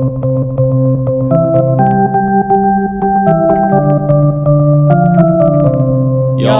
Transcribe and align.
Y'all 0.00 0.08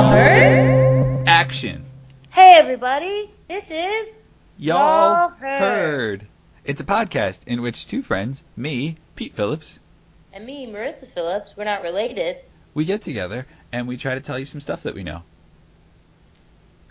heard? 0.03 1.25
Action. 1.27 1.87
Hey 2.29 2.53
everybody, 2.57 3.31
this 3.49 3.65
is 3.71 4.15
Y'all 4.59 5.31
heard. 5.31 6.27
It's 6.67 6.83
a 6.83 6.85
podcast 6.85 7.41
in 7.47 7.63
which 7.63 7.87
two 7.87 8.03
friends, 8.03 8.45
me, 8.59 8.99
Pete 9.17 9.35
Phillips, 9.35 9.81
and 10.35 10.45
me, 10.45 10.67
Marissa 10.67 11.09
Phillips. 11.15 11.53
We're 11.57 11.65
not 11.65 11.81
related. 11.81 12.37
we 12.75 12.85
get 12.85 13.01
together 13.01 13.47
and 13.73 13.89
we 13.89 13.97
try 13.97 14.17
to 14.17 14.21
tell 14.21 14.39
you 14.39 14.45
some 14.45 14.61
stuff 14.61 14.83
that 14.83 14.95
we 14.95 15.03
know. 15.03 15.23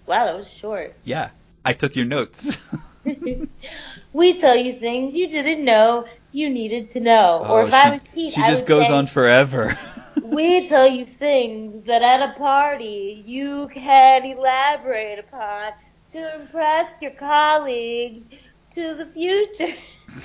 Wow, 0.07 0.25
that 0.25 0.35
was 0.35 0.49
short. 0.49 0.95
Yeah, 1.03 1.29
I 1.63 1.73
took 1.73 1.95
your 1.95 2.05
notes. 2.05 2.57
we 4.13 4.39
tell 4.39 4.55
you 4.55 4.79
things 4.79 5.13
you 5.13 5.29
didn't 5.29 5.63
know 5.63 6.07
you 6.31 6.49
needed 6.49 6.89
to 6.91 6.99
know. 6.99 7.45
or 7.47 7.61
Oh, 7.61 7.63
if 7.63 7.73
I 7.73 7.91
was 7.91 8.01
Pete, 8.13 8.33
she 8.33 8.43
just 8.43 8.65
goes 8.65 8.77
say, 8.77 8.89
on 8.89 9.07
forever. 9.07 9.77
We 10.21 10.67
tell 10.67 10.87
you 10.87 11.05
things 11.05 11.85
that 11.85 12.01
at 12.01 12.29
a 12.29 12.33
party 12.33 13.23
you 13.25 13.69
can 13.73 14.25
elaborate 14.25 15.19
upon 15.19 15.71
to 16.11 16.35
impress 16.41 17.01
your 17.01 17.11
colleagues 17.11 18.27
to 18.71 18.95
the 18.95 19.05
future. 19.05 19.75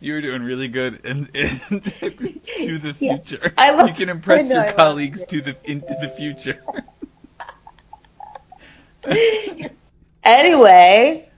you 0.00 0.12
were 0.14 0.20
doing 0.20 0.42
really 0.42 0.68
good 0.68 1.00
in, 1.04 1.28
in 1.34 1.80
to 2.56 2.78
the 2.78 2.94
Yeah, 2.94 2.94
future. 2.94 3.52
I 3.56 3.70
love- 3.72 3.86
you 3.86 3.94
can 3.94 4.08
impress 4.08 4.52
your 4.52 4.64
I 4.64 4.66
colleagues 4.66 5.24
to 5.26 5.40
the 5.40 5.56
into 5.64 5.94
the 5.94 6.08
future. 6.08 6.58
anyway, 10.24 11.28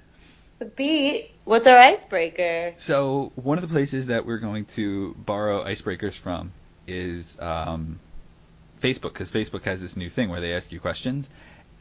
so 0.58 0.68
Pete, 0.76 1.29
what's 1.44 1.66
our 1.66 1.78
icebreaker? 1.78 2.74
So 2.78 3.32
one 3.34 3.58
of 3.58 3.62
the 3.62 3.68
places 3.68 4.06
that 4.06 4.26
we're 4.26 4.38
going 4.38 4.66
to 4.66 5.14
borrow 5.14 5.64
icebreakers 5.64 6.14
from 6.14 6.52
is 6.86 7.36
um, 7.40 7.98
Facebook, 8.80 9.12
because 9.12 9.30
Facebook 9.30 9.64
has 9.64 9.80
this 9.80 9.96
new 9.96 10.08
thing 10.08 10.28
where 10.28 10.40
they 10.40 10.54
ask 10.54 10.72
you 10.72 10.80
questions, 10.80 11.28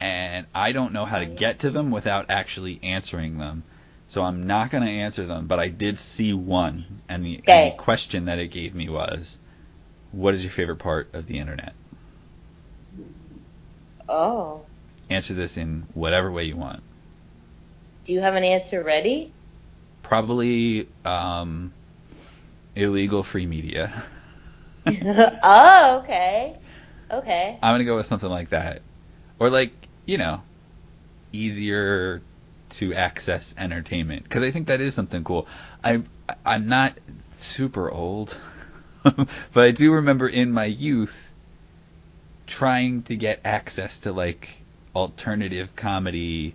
and 0.00 0.46
I 0.54 0.72
don't 0.72 0.92
know 0.92 1.04
how 1.04 1.18
to 1.18 1.26
get 1.26 1.60
to 1.60 1.70
them 1.70 1.90
without 1.90 2.30
actually 2.30 2.80
answering 2.82 3.38
them. 3.38 3.62
So 4.08 4.22
I'm 4.22 4.44
not 4.44 4.70
going 4.70 4.82
to 4.82 4.90
answer 4.90 5.24
them, 5.26 5.46
but 5.46 5.60
I 5.60 5.68
did 5.68 5.98
see 5.98 6.32
one, 6.32 7.00
and 7.08 7.24
the, 7.24 7.40
and 7.46 7.72
the 7.72 7.76
question 7.76 8.24
that 8.24 8.40
it 8.40 8.48
gave 8.48 8.74
me 8.74 8.88
was, 8.88 9.38
"What 10.10 10.34
is 10.34 10.42
your 10.42 10.50
favorite 10.50 10.78
part 10.78 11.14
of 11.14 11.26
the 11.26 11.38
internet?" 11.38 11.74
Oh. 14.08 14.62
Answer 15.08 15.34
this 15.34 15.56
in 15.56 15.86
whatever 15.94 16.30
way 16.30 16.44
you 16.44 16.56
want. 16.56 16.82
Do 18.04 18.12
you 18.12 18.20
have 18.20 18.34
an 18.34 18.42
answer 18.42 18.82
ready? 18.82 19.32
Probably 20.02 20.88
um, 21.04 21.72
illegal 22.74 23.22
free 23.22 23.46
media. 23.46 24.02
oh, 24.86 26.00
okay. 26.02 26.56
Okay. 27.10 27.58
I'm 27.62 27.74
gonna 27.74 27.84
go 27.84 27.96
with 27.96 28.06
something 28.06 28.30
like 28.30 28.50
that, 28.50 28.82
or 29.38 29.50
like 29.50 29.72
you 30.06 30.18
know, 30.18 30.42
easier 31.32 32.22
to 32.70 32.94
access 32.94 33.54
entertainment 33.58 34.22
because 34.22 34.42
I 34.42 34.50
think 34.50 34.68
that 34.68 34.80
is 34.80 34.94
something 34.94 35.24
cool. 35.24 35.46
I 35.82 36.02
I'm 36.44 36.68
not 36.68 36.96
super 37.32 37.90
old, 37.90 38.36
but 39.02 39.28
I 39.56 39.70
do 39.72 39.92
remember 39.92 40.28
in 40.28 40.52
my 40.52 40.66
youth 40.66 41.32
trying 42.46 43.02
to 43.04 43.16
get 43.16 43.40
access 43.44 43.98
to 44.00 44.12
like 44.12 44.62
alternative 44.94 45.74
comedy 45.76 46.54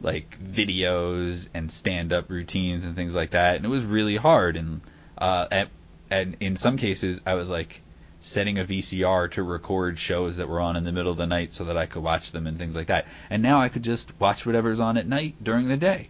like 0.00 0.38
videos 0.42 1.48
and 1.54 1.70
stand-up 1.72 2.30
routines 2.30 2.84
and 2.84 2.94
things 2.94 3.14
like 3.14 3.30
that 3.30 3.56
and 3.56 3.64
it 3.64 3.68
was 3.68 3.84
really 3.84 4.16
hard 4.16 4.56
and 4.56 4.80
uh 5.18 5.46
at, 5.50 5.68
and 6.10 6.36
in 6.40 6.56
some 6.56 6.76
cases 6.76 7.20
I 7.24 7.34
was 7.34 7.48
like 7.48 7.80
setting 8.20 8.58
a 8.58 8.64
VCR 8.64 9.30
to 9.32 9.42
record 9.42 9.98
shows 9.98 10.36
that 10.38 10.48
were 10.48 10.60
on 10.60 10.76
in 10.76 10.84
the 10.84 10.92
middle 10.92 11.12
of 11.12 11.18
the 11.18 11.26
night 11.26 11.52
so 11.52 11.64
that 11.64 11.76
I 11.76 11.86
could 11.86 12.02
watch 12.02 12.32
them 12.32 12.46
and 12.46 12.58
things 12.58 12.74
like 12.74 12.88
that. 12.88 13.06
And 13.30 13.40
now 13.42 13.60
I 13.60 13.68
could 13.68 13.84
just 13.84 14.12
watch 14.18 14.44
whatever's 14.44 14.80
on 14.80 14.96
at 14.96 15.06
night 15.06 15.36
during 15.42 15.68
the 15.68 15.76
day. 15.76 16.08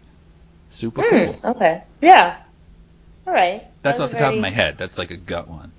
Super 0.71 1.03
cool. 1.03 1.33
Hmm, 1.33 1.47
okay. 1.47 1.83
Yeah. 2.01 2.37
All 3.27 3.33
right. 3.33 3.65
That's 3.83 3.99
That 3.99 4.05
off 4.05 4.11
the 4.11 4.17
top 4.17 4.33
of 4.33 4.39
my 4.39 4.49
head. 4.49 4.77
That's 4.77 4.97
like 4.97 5.11
a 5.11 5.17
gut 5.17 5.47
one. 5.47 5.71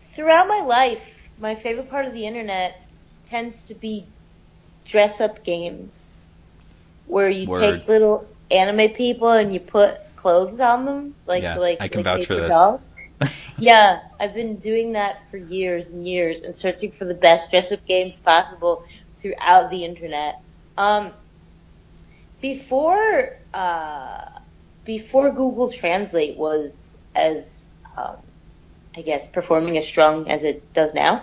Throughout 0.00 0.46
my 0.48 0.60
life, 0.60 1.28
my 1.40 1.56
favorite 1.56 1.90
part 1.90 2.06
of 2.06 2.12
the 2.12 2.26
internet 2.26 2.80
tends 3.28 3.64
to 3.64 3.74
be 3.74 4.06
dress 4.84 5.20
up 5.20 5.44
games 5.44 5.98
where 7.08 7.30
you 7.30 7.48
Word. 7.48 7.58
take 7.58 7.88
little 7.88 8.28
anime 8.50 8.90
people 8.90 9.30
and 9.30 9.52
you 9.54 9.60
put 9.60 9.96
clothes 10.16 10.60
on 10.60 10.86
them, 10.86 11.14
like 11.26 11.44
Yeah, 11.44 11.54
like 11.54 11.80
I 11.80 11.88
can 11.88 12.02
like 12.02 12.04
vouch 12.04 12.26
for 12.26 12.34
this. 12.34 12.54
Yeah, 13.58 14.00
I've 14.20 14.34
been 14.34 14.58
doing 14.60 14.92
that 14.92 15.16
for 15.30 15.36
years 15.38 15.90
and 15.90 16.06
years 16.06 16.40
and 16.42 16.56
searching 16.56 16.92
for 16.92 17.04
the 17.04 17.14
best 17.14 17.50
dress 17.50 17.72
up 17.72 17.84
games 17.86 18.20
possible 18.20 18.82
throughout 19.20 19.70
the 19.70 19.84
internet. 19.84 20.34
Um, 20.76 21.12
before 22.40 23.30
uh, 23.54 24.24
before 24.84 25.30
Google 25.32 25.70
Translate 25.70 26.36
was 26.36 26.96
as 27.14 27.66
um, 27.96 28.16
I 28.96 29.02
guess 29.02 29.28
performing 29.28 29.78
as 29.78 29.86
strong 29.86 30.28
as 30.30 30.44
it 30.44 30.72
does 30.74 30.94
now, 30.94 31.22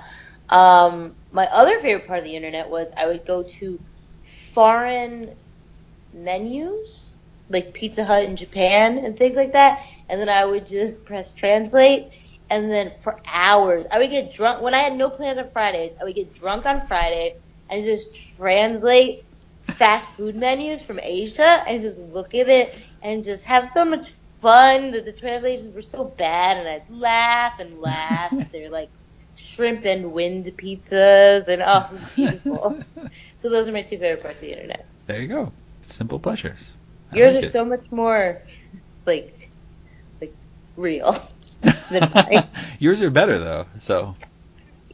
um, 0.50 1.16
my 1.32 1.48
other 1.48 1.80
favorite 1.80 2.08
part 2.08 2.20
of 2.20 2.26
the 2.26 2.36
internet 2.36 2.70
was 2.70 2.88
I 2.98 3.08
would 3.08 3.26
go 3.26 3.44
to 3.60 3.80
foreign 4.54 5.36
menus 6.16 7.16
like 7.50 7.74
Pizza 7.74 8.04
Hut 8.04 8.24
in 8.24 8.36
Japan 8.36 8.98
and 8.98 9.18
things 9.18 9.36
like 9.36 9.54
that, 9.54 9.86
and 10.10 10.20
then 10.20 10.30
I 10.30 10.46
would 10.46 10.66
just 10.66 11.06
press 11.06 11.34
translate, 11.34 12.12
and 12.50 12.72
then 12.72 12.92
for 13.02 13.20
hours 13.32 13.86
I 13.92 14.00
would 14.00 14.10
get 14.10 14.34
drunk 14.34 14.62
when 14.62 14.74
I 14.74 14.80
had 14.80 14.96
no 14.96 15.10
plans 15.10 15.38
on 15.38 15.50
Fridays. 15.52 15.92
I 16.00 16.04
would 16.04 16.16
get 16.16 16.34
drunk 16.34 16.66
on 16.66 16.88
Friday 16.88 17.36
and 17.70 17.84
just 17.84 18.38
translate 18.38 19.26
fast 19.68 20.12
food 20.12 20.36
menus 20.36 20.82
from 20.82 21.00
Asia 21.02 21.64
and 21.68 21.82
just 21.82 21.98
look 21.98 22.34
at 22.34 22.50
it 22.50 22.76
and 23.02 23.24
just 23.24 23.44
have 23.44 23.70
so 23.70 23.86
much 23.86 24.12
fun 24.42 24.92
that 24.92 25.06
the 25.06 25.12
translations 25.12 25.74
were 25.74 25.82
so 25.82 26.06
bad, 26.06 26.58
and 26.58 26.68
I'd 26.68 26.90
laugh 26.90 27.60
and 27.60 27.80
laugh. 27.80 28.34
They're 28.52 28.70
like 28.70 28.90
shrimp 29.36 29.86
and 29.86 30.14
wind 30.14 30.46
pizzas, 30.58 31.48
and 31.48 31.64
oh, 31.66 31.90
it 31.92 31.94
was 31.94 32.12
beautiful. 32.14 32.80
so 33.38 33.50
those 33.50 33.68
are 33.68 33.72
my 33.72 33.82
two 33.82 33.98
favorite 33.98 34.24
parts 34.24 34.38
of 34.38 34.42
the 34.42 34.52
internet. 34.52 34.88
There 35.06 35.22
you 35.22 35.28
go. 35.28 35.52
Simple 35.88 36.20
pleasures. 36.20 36.76
I 37.12 37.18
Yours 37.18 37.36
like 37.36 37.44
are 37.44 37.48
it. 37.48 37.52
so 37.52 37.66
much 37.66 37.86
more 37.92 38.42
like 39.06 39.50
like 40.22 40.34
real 40.76 41.18
than 41.90 42.12
mine. 42.14 42.48
Yours 42.80 43.02
are 43.02 43.10
better 43.10 43.38
though, 43.38 43.66
so 43.80 44.16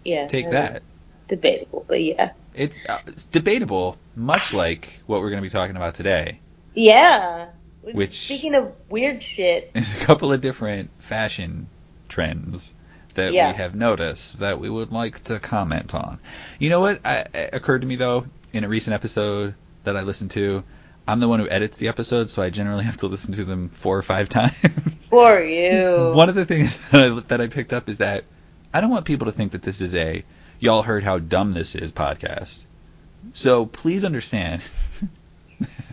Yeah, 0.03 0.27
take 0.27 0.49
that. 0.51 0.83
Debatable, 1.27 1.85
but 1.87 2.03
yeah, 2.03 2.31
It's, 2.53 2.77
uh, 2.89 2.99
it's 3.07 3.23
debatable, 3.25 3.97
much 4.15 4.53
like 4.53 5.01
what 5.05 5.21
we're 5.21 5.29
going 5.29 5.41
to 5.41 5.45
be 5.47 5.49
talking 5.49 5.75
about 5.77 5.95
today. 5.95 6.39
yeah. 6.73 7.47
Which- 7.83 8.25
speaking 8.25 8.53
of 8.53 8.73
weird 8.89 9.23
shit, 9.23 9.71
There's 9.73 9.93
a 9.95 9.99
couple 9.99 10.31
of 10.31 10.41
different 10.41 10.91
fashion 10.99 11.67
trends 12.09 12.73
that 13.15 13.33
Yeah. 13.33 13.51
we 13.51 13.57
have 13.57 13.73
noticed 13.75 14.39
that 14.39 14.59
we 14.59 14.69
would 14.69 14.91
like 14.91 15.23
to 15.25 15.39
comment 15.39 15.95
on. 15.95 16.19
You 16.59 16.69
know 16.69 16.79
what 16.81 16.99
I, 17.05 17.25
occurred 17.33 17.81
to 17.81 17.87
me 17.87 17.95
though 17.95 18.25
in 18.53 18.63
a 18.63 18.67
recent 18.67 18.93
episode 18.93 19.55
that 19.85 19.95
I 19.97 20.01
listened 20.03 20.31
to? 20.31 20.63
I'm 21.07 21.19
the 21.19 21.27
one 21.27 21.39
who 21.39 21.49
edits 21.49 21.77
the 21.77 21.87
episodes, 21.87 22.31
so 22.31 22.41
I 22.41 22.49
generally 22.49 22.85
have 22.85 22.97
to 22.97 23.07
listen 23.07 23.33
to 23.33 23.43
them 23.43 23.69
four 23.69 23.97
or 23.97 24.01
five 24.03 24.29
times. 24.29 25.07
for 25.09 25.39
you. 25.43 26.11
One 26.13 26.29
of 26.29 26.35
the 26.35 26.45
things 26.45 26.77
that 26.91 27.03
I, 27.03 27.19
that 27.27 27.41
I 27.41 27.47
picked 27.47 27.73
up 27.73 27.89
is 27.89 27.97
that 27.99 28.25
I 28.73 28.81
don't 28.81 28.89
want 28.89 29.05
people 29.05 29.25
to 29.25 29.31
think 29.33 29.51
that 29.53 29.63
this 29.63 29.81
is 29.81 29.93
a 29.93 30.23
y'all 30.59 30.83
heard 30.83 31.03
how 31.03 31.19
dumb 31.19 31.53
this 31.53 31.75
is 31.75 31.91
podcast. 31.91 32.65
So 33.33 33.65
please 33.65 34.03
understand 34.03 34.61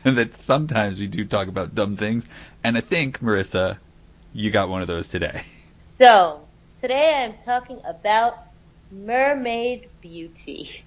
that 0.04 0.34
sometimes 0.34 1.00
we 1.00 1.06
do 1.08 1.24
talk 1.24 1.48
about 1.48 1.74
dumb 1.74 1.96
things, 1.96 2.26
and 2.64 2.76
I 2.76 2.80
think 2.80 3.20
Marissa, 3.20 3.78
you 4.32 4.50
got 4.50 4.68
one 4.68 4.82
of 4.82 4.88
those 4.88 5.08
today. 5.08 5.42
So 5.98 6.46
today 6.80 7.24
I'm 7.24 7.36
talking 7.44 7.80
about 7.84 8.38
mermaid 8.92 9.88
beauty. 10.00 10.84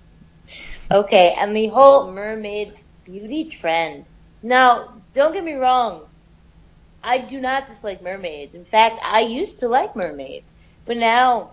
Okay, 0.89 1.35
and 1.37 1.55
the 1.55 1.67
whole 1.67 2.11
mermaid 2.11 2.73
beauty 3.03 3.45
trend. 3.45 4.05
Now, 4.43 4.93
don't 5.13 5.33
get 5.33 5.43
me 5.43 5.53
wrong. 5.53 6.03
I 7.03 7.17
do 7.19 7.39
not 7.39 7.67
dislike 7.67 8.01
mermaids. 8.01 8.55
In 8.55 8.65
fact, 8.65 8.99
I 9.03 9.21
used 9.21 9.59
to 9.61 9.67
like 9.67 9.95
mermaids, 9.95 10.51
but 10.85 10.97
now 10.97 11.51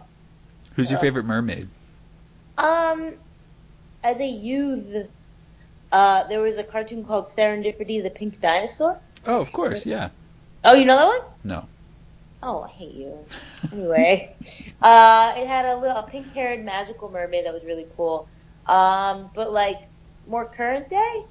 Who's 0.74 0.90
your 0.90 0.98
Uh, 0.98 1.02
favorite 1.02 1.24
mermaid? 1.24 1.68
Um, 2.56 3.14
as 4.04 4.20
a 4.20 4.28
youth, 4.28 5.08
uh, 5.90 6.24
there 6.28 6.40
was 6.40 6.56
a 6.56 6.62
cartoon 6.62 7.04
called 7.04 7.26
Serendipity 7.26 8.02
the 8.02 8.10
Pink 8.10 8.40
Dinosaur. 8.40 8.98
Oh, 9.26 9.40
of 9.40 9.50
course, 9.52 9.84
yeah. 9.86 10.10
Oh, 10.64 10.74
you 10.74 10.84
know 10.84 10.96
that 10.96 11.06
one? 11.06 11.20
No. 11.44 11.64
Oh, 12.42 12.62
I 12.62 12.68
hate 12.68 12.94
you. 12.94 13.18
Anyway, 13.72 14.36
uh, 14.82 15.34
it 15.36 15.46
had 15.48 15.64
a 15.66 15.76
little 15.76 16.02
pink-haired 16.04 16.64
magical 16.64 17.10
mermaid 17.10 17.46
that 17.46 17.52
was 17.52 17.64
really 17.64 17.86
cool. 17.96 18.28
Um, 18.66 19.30
but 19.34 19.52
like 19.52 19.80
more 20.28 20.44
current 20.44 20.88
day, 20.88 21.22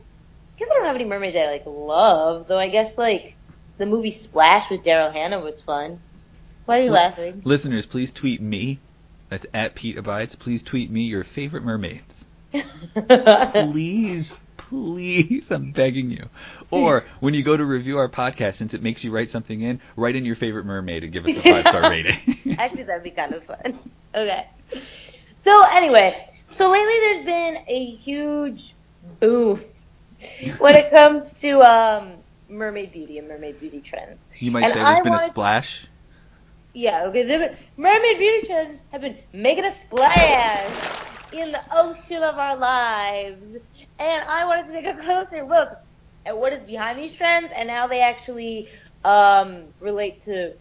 guess 0.58 0.68
I 0.72 0.74
don't 0.76 0.86
have 0.86 0.96
any 0.96 1.06
mermaids 1.06 1.38
I 1.38 1.46
like 1.46 1.64
love. 1.66 2.48
Though 2.48 2.60
I 2.60 2.68
guess 2.68 2.98
like 2.98 3.36
the 3.78 3.86
movie 3.86 4.12
Splash 4.12 4.70
with 4.70 4.84
Daryl 4.84 5.12
Hannah 5.14 5.40
was 5.40 5.62
fun. 5.62 6.00
Why 6.66 6.80
are 6.80 6.84
you 6.84 6.92
laughing? 6.92 7.42
Listeners, 7.46 7.86
please 7.86 8.12
tweet 8.12 8.42
me. 8.42 8.80
That's 9.30 9.46
at 9.54 9.76
Pete 9.76 9.98
Abides. 9.98 10.36
Please 10.36 10.64
tweet 10.64 10.90
me 10.90 11.04
your 11.04 11.24
favorite 11.24 11.64
mermaids. 11.64 12.28
please, 13.08 14.34
please, 14.56 15.52
I'm 15.52 15.72
begging 15.72 16.12
you. 16.12 16.30
Or 16.72 17.06
when 17.20 17.34
you 17.34 17.44
go 17.44 17.56
to 17.56 17.66
review 17.66 17.98
our 17.98 18.10
podcast, 18.10 18.56
since 18.56 18.74
it 18.74 18.82
makes 18.82 19.04
you 19.04 19.12
write 19.12 19.30
something 19.30 19.62
in, 19.62 19.80
write 19.96 20.16
in 20.16 20.26
your 20.26 20.36
favorite 20.36 20.66
mermaid 20.66 21.04
and 21.04 21.14
give 21.14 21.26
us 21.26 21.38
a 21.38 21.42
five 21.42 21.68
star 21.68 21.90
rating. 21.90 22.56
Actually, 22.58 22.84
that'd 22.84 23.04
be 23.04 23.12
kind 23.12 23.34
of 23.34 23.44
fun. 23.44 23.78
Okay. 24.16 24.48
So 25.36 25.64
anyway, 25.72 26.30
so 26.52 26.72
lately 26.72 27.00
there's 27.00 27.26
been 27.26 27.58
a 27.68 27.86
huge 27.96 28.74
boom 29.20 29.62
when 30.60 30.76
it 30.76 30.90
comes 30.92 31.40
to 31.42 31.62
um, 31.62 32.24
mermaid 32.48 32.92
beauty 32.92 33.18
and 33.18 33.28
mermaid 33.28 33.60
beauty 33.60 33.82
trends. 33.82 34.26
You 34.40 34.52
might 34.52 34.64
And 34.64 34.72
say 34.72 34.84
there's 34.84 35.00
I 35.00 35.02
been 35.02 35.14
a 35.14 35.20
splash. 35.20 35.88
Yeah, 36.74 37.06
okay. 37.08 37.24
been- 37.26 37.58
mermaid 37.78 38.18
beauty 38.18 38.46
trends 38.48 38.82
have 38.92 39.02
been 39.02 39.18
making 39.34 39.66
a 39.66 39.72
splash 39.72 41.00
in 41.32 41.52
the 41.52 41.62
ocean 41.74 42.24
of 42.24 42.38
our 42.38 42.58
lives, 42.58 43.56
and 44.00 44.24
I 44.30 44.46
wanted 44.46 44.68
to 44.68 44.74
take 44.74 44.86
a 44.88 45.02
closer 45.02 45.44
look 45.44 45.70
at 46.26 46.38
what 46.38 46.54
is 46.54 46.64
behind 46.64 47.00
these 47.00 47.16
trends 47.16 47.52
and 47.56 47.70
how 47.70 47.88
they 47.88 48.02
actually 48.02 48.70
um, 49.04 49.74
relate 49.80 50.22
to 50.24 50.54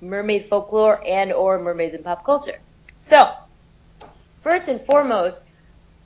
mermaid 0.00 0.46
folklore 0.46 1.00
and 1.06 1.32
or 1.32 1.58
mermaids 1.58 1.94
in 1.94 2.02
pop 2.02 2.24
culture. 2.24 2.58
So, 3.00 3.30
first 4.40 4.68
and 4.68 4.80
foremost, 4.80 5.40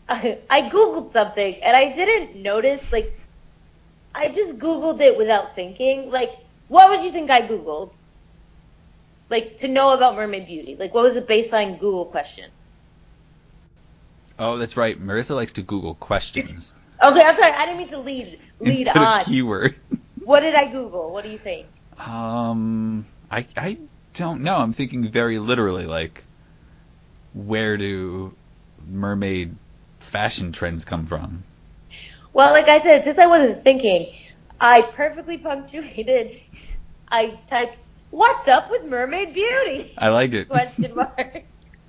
I, 0.51 0.63
googled 0.73 1.13
something 1.13 1.57
and 1.63 1.77
I 1.77 1.93
didn't 1.93 2.43
notice 2.43 2.93
like 2.93 3.19
I 4.15 4.29
just 4.29 4.59
googled 4.59 5.01
it 5.01 5.17
without 5.17 5.55
thinking. 5.55 6.11
Like, 6.11 6.33
what 6.69 6.91
would 6.91 7.05
you 7.05 7.11
think 7.11 7.31
I 7.31 7.43
googled? 7.43 7.93
Like 9.29 9.59
to 9.59 9.69
know 9.69 9.93
about 9.93 10.17
mermaid 10.17 10.47
beauty. 10.47 10.77
Like, 10.77 10.95
what 10.95 11.05
was 11.05 11.15
the 11.15 11.23
baseline 11.23 11.79
Google 11.79 12.07
question? 12.07 12.51
Oh, 14.39 14.57
that's 14.57 14.77
right. 14.77 14.99
Marissa 14.99 15.35
likes 15.35 15.53
to 15.53 15.63
Google 15.63 15.95
questions 15.95 16.73
Okay, 17.03 17.23
I'm 17.25 17.37
sorry. 17.37 17.53
I 17.53 17.67
didn't 17.67 17.79
mean 17.79 17.89
to 17.89 17.99
lead 17.99 18.41
lead 18.61 18.89
instead 18.89 18.97
on. 18.97 19.21
of 19.21 19.27
keyword. 19.27 19.77
What 20.25 20.41
did 20.41 20.55
I 20.55 20.71
Google? 20.71 21.11
What 21.11 21.25
do 21.25 21.31
you 21.31 21.39
think? 21.39 21.67
Um, 21.97 23.07
I 23.31 23.47
I 23.57 23.79
don't 24.13 24.43
know. 24.43 24.57
I'm 24.57 24.75
thinking 24.75 25.09
very 25.09 25.39
literally, 25.39 25.87
like, 25.87 26.23
where 27.33 27.79
do 27.79 28.35
mermaid 28.87 29.57
fashion 30.09 30.53
trends 30.53 30.85
come 30.85 31.07
from? 31.07 31.45
Well, 32.33 32.53
like 32.53 32.69
I 32.69 32.81
said, 32.81 33.05
since 33.05 33.19
I 33.19 33.27
wasn't 33.27 33.63
thinking, 33.63 34.15
I 34.61 34.83
perfectly 34.83 35.39
punctuated. 35.39 36.41
I 37.09 37.39
typed, 37.47 37.77
"What's 38.11 38.49
up 38.49 38.71
with 38.71 38.85
mermaid 38.85 39.35
beauty?" 39.35 39.93
I 39.99 40.09
like 40.09 40.33
it. 40.33 40.49
Question 40.49 40.95
mark. 40.95 41.43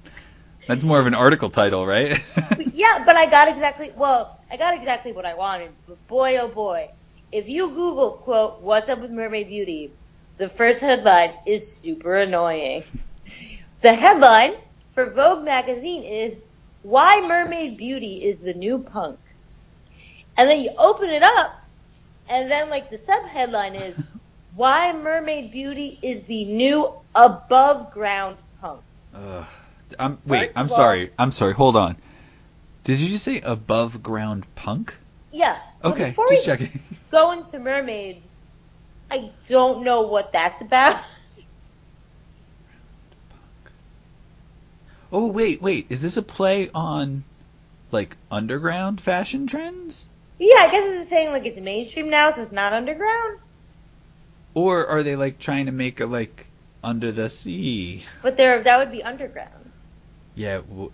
That's 0.68 0.84
more 0.84 1.00
of 1.00 1.08
an 1.08 1.16
article 1.16 1.50
title, 1.50 1.86
right? 1.86 2.22
yeah, 2.74 3.04
but 3.06 3.16
I 3.16 3.26
got 3.26 3.48
exactly 3.48 3.92
well, 3.96 4.40
I 4.52 4.58
got 4.58 4.76
exactly 4.76 5.12
what 5.12 5.26
I 5.26 5.34
wanted. 5.34 5.72
But 5.88 6.06
boy, 6.08 6.38
oh 6.38 6.48
boy, 6.48 6.90
if 7.32 7.50
you 7.50 7.70
Google 7.70 8.12
quote 8.12 8.62
"What's 8.62 8.90
up 8.90 9.00
with 9.00 9.12
mermaid 9.12 9.48
beauty," 9.48 9.92
the 10.38 10.50
first 10.50 10.82
headline 10.82 11.34
is 11.46 11.70
super 11.72 12.16
annoying. 12.16 12.84
The 13.82 13.94
headline 13.94 14.56
for 14.94 15.10
Vogue 15.10 15.44
magazine 15.44 16.04
is 16.04 16.44
"Why 16.84 17.22
Mermaid 17.22 17.78
Beauty 17.78 18.24
is 18.24 18.38
the 18.38 18.54
New 18.54 18.80
Punk," 18.80 19.20
and 20.38 20.50
then 20.50 20.62
you 20.62 20.72
open 20.78 21.10
it 21.10 21.24
up, 21.24 21.62
and 22.30 22.50
then 22.50 22.70
like 22.70 22.90
the 22.90 22.98
sub 22.98 23.26
headline 23.26 23.76
is 23.76 24.00
"Why 24.56 24.92
Mermaid 24.94 25.52
Beauty 25.52 26.00
is 26.02 26.24
the 26.24 26.46
New 26.46 26.94
Above 27.16 27.92
Ground 27.92 28.38
Punk." 28.62 28.82
Ugh. 29.14 29.46
I'm 29.98 30.20
wait. 30.26 30.40
First 30.48 30.54
I'm 30.56 30.70
all- 30.70 30.76
sorry. 30.76 31.12
I'm 31.18 31.32
sorry. 31.32 31.54
Hold 31.54 31.76
on. 31.76 31.96
Did 32.84 33.00
you 33.02 33.10
just 33.10 33.24
say 33.24 33.42
above 33.42 34.02
ground 34.02 34.46
punk? 34.56 34.96
Yeah. 35.32 35.60
Okay, 35.84 36.10
before 36.10 36.28
just 36.30 36.42
we 36.42 36.46
checking. 36.46 36.80
go 37.12 37.32
into 37.32 37.60
mermaids, 37.60 38.26
I 39.12 39.32
don't 39.48 39.84
know 39.84 40.02
what 40.02 40.32
that's 40.32 40.62
about. 40.62 41.00
Oh 45.12 45.28
wait, 45.28 45.62
wait. 45.62 45.88
Is 45.90 46.02
this 46.02 46.18
a 46.18 46.22
play 46.22 46.70
on 46.74 47.24
like 47.92 48.16
underground 48.32 49.02
fashion 49.02 49.48
trends? 49.48 50.08
yeah, 50.38 50.56
I 50.60 50.72
guess 50.72 51.02
it's 51.02 51.10
saying 51.10 51.32
like 51.32 51.46
it's 51.46 51.60
mainstream 51.60 52.10
now, 52.10 52.32
so 52.32 52.42
it's 52.42 52.52
not 52.52 52.72
underground. 52.74 53.40
Or 54.54 54.88
are 54.88 55.04
they 55.04 55.16
like 55.16 55.38
trying 55.40 55.66
to 55.66 55.72
make 55.72 56.00
a 56.00 56.06
like 56.06 56.48
under 56.84 57.12
the 57.12 57.30
sea? 57.30 58.04
But 58.22 58.38
there, 58.38 58.62
that 58.64 58.78
would 58.78 58.92
be 58.92 59.04
underground. 59.04 59.72
Yeah. 60.36 60.58
W- 60.70 60.92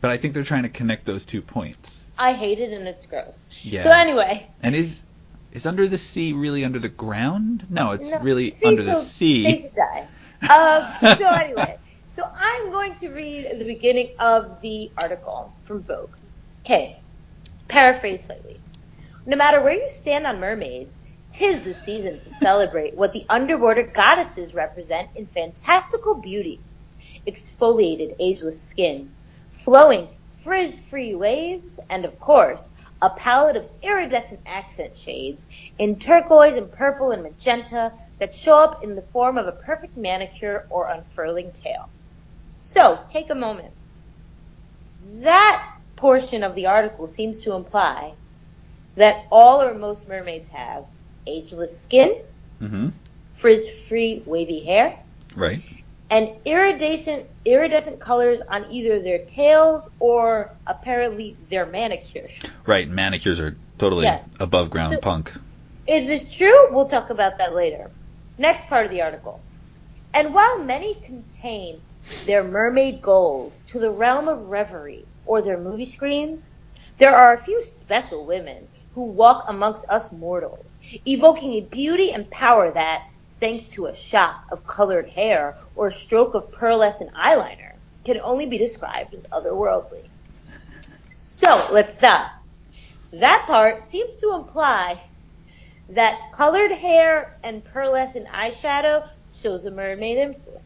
but 0.00 0.10
I 0.10 0.16
think 0.16 0.32
they're 0.34 0.44
trying 0.44 0.62
to 0.62 0.68
connect 0.68 1.04
those 1.04 1.26
two 1.26 1.42
points. 1.42 2.04
I 2.18 2.32
hate 2.32 2.58
it 2.58 2.72
and 2.72 2.86
it's 2.88 3.04
gross. 3.06 3.46
Yeah. 3.62 3.82
So 3.84 3.90
anyway, 3.90 4.48
And 4.62 4.74
is 4.74 5.02
is 5.52 5.66
under 5.66 5.88
the 5.88 5.98
sea 5.98 6.32
really 6.32 6.64
under 6.64 6.78
the 6.78 6.88
ground? 6.88 7.66
No, 7.68 7.92
it's 7.92 8.08
no- 8.10 8.20
really 8.20 8.54
see, 8.56 8.66
under 8.66 8.82
the 8.82 8.94
sea. 8.94 9.42
They 9.44 9.70
die. 9.76 10.06
Um, 10.42 11.16
so 11.18 11.28
anyway, 11.30 11.78
so 12.10 12.24
I'm 12.34 12.70
going 12.70 12.96
to 12.96 13.10
read 13.10 13.58
the 13.58 13.64
beginning 13.64 14.10
of 14.18 14.60
the 14.60 14.90
article 14.96 15.52
from 15.62 15.82
Vogue. 15.82 16.16
Okay, 16.64 17.00
paraphrase 17.68 18.24
slightly. 18.24 18.60
No 19.26 19.36
matter 19.36 19.60
where 19.60 19.74
you 19.74 19.88
stand 19.88 20.26
on 20.26 20.40
mermaids, 20.40 20.96
tis 21.30 21.64
the 21.64 21.74
season 21.74 22.14
to 22.14 22.34
celebrate 22.34 22.96
what 22.96 23.12
the 23.12 23.26
underwater 23.28 23.82
goddesses 23.82 24.54
represent 24.54 25.08
in 25.14 25.26
fantastical 25.26 26.14
beauty. 26.14 26.60
Exfoliated, 27.26 28.16
ageless 28.18 28.62
skin, 28.62 29.10
flowing, 29.52 30.08
frizz-free 30.38 31.14
waves, 31.14 31.78
and 31.90 32.04
of 32.04 32.18
course, 32.18 32.72
a 33.02 33.10
palette 33.10 33.56
of 33.56 33.68
iridescent 33.82 34.40
accent 34.46 34.96
shades 34.96 35.46
in 35.78 35.98
turquoise 35.98 36.56
and 36.56 36.72
purple 36.72 37.10
and 37.10 37.22
magenta 37.22 37.92
that 38.18 38.34
show 38.34 38.58
up 38.58 38.82
in 38.82 38.96
the 38.96 39.02
form 39.02 39.36
of 39.36 39.46
a 39.46 39.52
perfect 39.52 39.96
manicure 39.96 40.66
or 40.70 40.88
unfurling 40.88 41.52
tail. 41.52 41.88
So, 42.60 42.98
take 43.08 43.30
a 43.30 43.34
moment. 43.34 43.72
That 45.20 45.64
portion 45.96 46.42
of 46.42 46.54
the 46.54 46.66
article 46.66 47.06
seems 47.06 47.42
to 47.42 47.54
imply 47.54 48.12
that 48.96 49.26
all 49.30 49.62
or 49.62 49.74
most 49.74 50.08
mermaids 50.08 50.48
have 50.50 50.84
ageless 51.26 51.78
skin, 51.80 52.16
Mm-hmm. 52.60 52.88
frizz-free 53.34 54.24
wavy 54.26 54.64
hair, 54.64 54.98
Right. 55.36 55.60
and 56.10 56.30
iridescent 56.44 57.26
iridescent 57.44 58.00
colors 58.00 58.40
on 58.40 58.66
either 58.70 58.98
their 58.98 59.18
tails 59.18 59.88
or 60.00 60.50
apparently 60.66 61.36
their 61.48 61.64
manicures. 61.64 62.32
Right. 62.66 62.88
Manicures 62.88 63.38
are 63.40 63.56
totally 63.78 64.06
Yeah. 64.06 64.20
above 64.40 64.70
ground 64.70 64.94
So- 64.94 64.98
punk. 65.00 65.32
Is 65.86 66.06
this 66.08 66.34
true? 66.36 66.72
We'll 66.72 66.88
talk 66.88 67.10
about 67.10 67.38
that 67.38 67.54
later. 67.54 67.90
Next 68.36 68.66
part 68.66 68.84
of 68.84 68.90
the 68.90 69.02
article. 69.02 69.40
And 70.12 70.34
while 70.34 70.58
many 70.58 70.94
contain 70.94 71.80
their 72.26 72.44
mermaid 72.44 73.02
goals 73.02 73.62
to 73.68 73.78
the 73.78 73.90
realm 73.90 74.28
of 74.28 74.48
reverie 74.48 75.06
or 75.26 75.42
their 75.42 75.58
movie 75.58 75.84
screens, 75.84 76.50
there 76.98 77.14
are 77.14 77.34
a 77.34 77.40
few 77.40 77.62
special 77.62 78.26
women 78.26 78.66
who 78.94 79.04
walk 79.04 79.44
amongst 79.48 79.88
us 79.88 80.10
mortals, 80.10 80.78
evoking 81.06 81.52
a 81.54 81.60
beauty 81.60 82.12
and 82.12 82.30
power 82.30 82.70
that, 82.70 83.04
thanks 83.38 83.68
to 83.68 83.86
a 83.86 83.94
shot 83.94 84.42
of 84.50 84.66
colored 84.66 85.08
hair 85.10 85.56
or 85.76 85.88
a 85.88 85.92
stroke 85.92 86.34
of 86.34 86.50
pearlescent 86.50 87.12
eyeliner, 87.12 87.72
can 88.04 88.20
only 88.20 88.46
be 88.46 88.58
described 88.58 89.14
as 89.14 89.24
otherworldly. 89.26 90.04
So, 91.12 91.68
let's 91.70 91.96
stop. 91.96 92.30
That 93.12 93.44
part 93.46 93.84
seems 93.84 94.16
to 94.16 94.34
imply 94.34 95.00
that 95.90 96.32
colored 96.32 96.72
hair 96.72 97.36
and 97.44 97.64
pearlescent 97.64 98.26
eyeshadow 98.26 99.06
shows 99.32 99.64
a 99.64 99.70
mermaid 99.70 100.18
influence. 100.18 100.62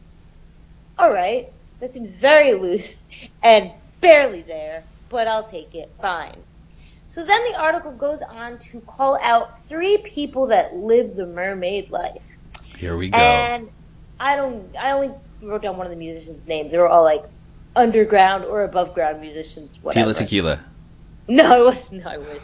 Alright, 0.99 1.51
that 1.79 1.91
seems 1.91 2.11
very 2.11 2.53
loose 2.53 2.97
and 3.41 3.71
barely 4.01 4.41
there, 4.41 4.83
but 5.09 5.27
I'll 5.27 5.43
take 5.43 5.75
it. 5.75 5.91
Fine. 6.01 6.37
So 7.07 7.23
then 7.25 7.43
the 7.51 7.59
article 7.59 7.91
goes 7.91 8.21
on 8.21 8.57
to 8.59 8.79
call 8.81 9.19
out 9.21 9.59
three 9.59 9.97
people 9.97 10.47
that 10.47 10.75
live 10.75 11.15
the 11.15 11.25
mermaid 11.25 11.91
life. 11.91 12.23
Here 12.77 12.97
we 12.97 13.09
go. 13.09 13.17
And 13.17 13.69
I 14.19 14.35
don't, 14.35 14.75
I 14.77 14.91
only 14.91 15.11
wrote 15.41 15.61
down 15.61 15.77
one 15.77 15.85
of 15.85 15.91
the 15.91 15.97
musicians' 15.97 16.47
names. 16.47 16.71
They 16.71 16.77
were 16.77 16.87
all 16.87 17.03
like 17.03 17.23
underground 17.75 18.45
or 18.45 18.63
above 18.63 18.93
ground 18.93 19.21
musicians, 19.21 19.79
whatever. 19.81 20.11
Tila 20.11 20.17
Tequila. 20.17 20.59
No, 21.27 21.61
it 21.61 21.65
wasn't. 21.65 22.03
No, 22.03 22.11
I 22.11 22.17
wish. 22.17 22.41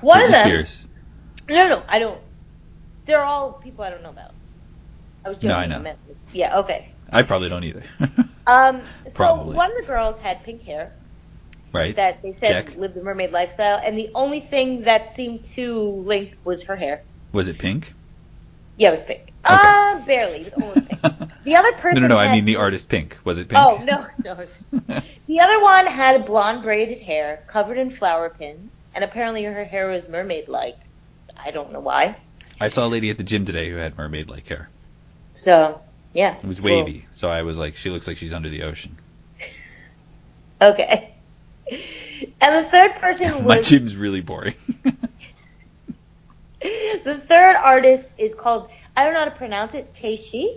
One 0.00 0.22
of 0.22 0.30
them. 0.30 0.46
Spears. 0.46 0.84
No, 1.48 1.68
no, 1.68 1.82
I 1.88 1.98
don't. 1.98 2.20
They're 3.06 3.24
all 3.24 3.52
people 3.52 3.84
I 3.84 3.90
don't 3.90 4.02
know 4.02 4.10
about. 4.10 4.32
I 5.24 5.28
was 5.28 5.38
joking. 5.38 5.50
No, 5.50 5.56
I 5.56 5.66
know. 5.66 5.80
meant- 5.80 5.98
yeah, 6.32 6.58
okay. 6.58 6.90
I 7.10 7.22
probably 7.22 7.48
don't 7.48 7.64
either. 7.64 7.82
Um, 8.48 8.80
so 9.06 9.14
Probably. 9.14 9.54
one 9.54 9.70
of 9.70 9.76
the 9.76 9.82
girls 9.82 10.18
had 10.20 10.42
pink 10.42 10.62
hair 10.62 10.90
right. 11.74 11.94
that 11.96 12.22
they 12.22 12.32
said 12.32 12.66
Check. 12.66 12.76
lived 12.78 12.94
the 12.94 13.02
mermaid 13.02 13.30
lifestyle, 13.30 13.78
and 13.84 13.98
the 13.98 14.10
only 14.14 14.40
thing 14.40 14.84
that 14.84 15.14
seemed 15.14 15.44
to 15.44 15.78
link 15.78 16.34
was 16.44 16.62
her 16.62 16.74
hair. 16.74 17.02
Was 17.32 17.48
it 17.48 17.58
pink? 17.58 17.92
Yeah, 18.78 18.88
it 18.88 18.92
was 18.92 19.02
pink. 19.02 19.32
Uh, 19.44 20.02
barely. 20.06 20.40
It 20.40 20.56
was 20.56 20.62
almost 20.62 20.88
pink. 20.88 21.32
The 21.44 21.56
other 21.56 21.72
person. 21.72 22.02
no, 22.02 22.08
no, 22.08 22.14
no. 22.14 22.20
I 22.20 22.32
mean 22.32 22.44
the 22.44 22.56
artist 22.56 22.88
Pink. 22.88 23.18
Was 23.24 23.38
it 23.38 23.48
Pink? 23.48 23.58
Oh 23.58 23.82
no, 23.84 24.06
no. 24.24 24.46
the 25.26 25.40
other 25.40 25.62
one 25.62 25.86
had 25.86 26.26
blonde 26.26 26.62
braided 26.62 27.00
hair, 27.00 27.42
covered 27.46 27.78
in 27.78 27.90
flower 27.90 28.28
pins, 28.28 28.72
and 28.94 29.04
apparently 29.04 29.44
her 29.44 29.64
hair 29.64 29.88
was 29.88 30.08
mermaid-like. 30.08 30.76
I 31.36 31.50
don't 31.50 31.72
know 31.72 31.80
why. 31.80 32.16
I 32.60 32.68
saw 32.68 32.86
a 32.86 32.88
lady 32.88 33.08
at 33.10 33.16
the 33.16 33.24
gym 33.24 33.46
today 33.46 33.70
who 33.70 33.76
had 33.76 33.96
mermaid-like 33.96 34.46
hair. 34.46 34.68
So 35.38 35.80
yeah, 36.12 36.36
It 36.36 36.44
was 36.44 36.60
cool. 36.60 36.66
wavy, 36.66 37.06
so 37.14 37.30
I 37.30 37.42
was 37.42 37.56
like, 37.58 37.76
she 37.76 37.90
looks 37.90 38.06
like 38.06 38.16
she's 38.18 38.32
under 38.32 38.48
the 38.48 38.64
ocean. 38.64 38.96
Okay. 40.60 41.14
And 42.40 42.64
the 42.64 42.68
third 42.68 42.96
person 42.96 43.44
was 43.44 43.44
My 43.44 43.62
gym's 43.62 43.94
really 43.94 44.20
boring. 44.20 44.54
the 46.60 47.14
third 47.14 47.56
artist 47.56 48.10
is 48.18 48.34
called 48.34 48.68
I 48.96 49.04
don't 49.04 49.14
know 49.14 49.20
how 49.20 49.24
to 49.26 49.30
pronounce 49.30 49.74
it, 49.74 49.94
Teishi, 49.94 50.48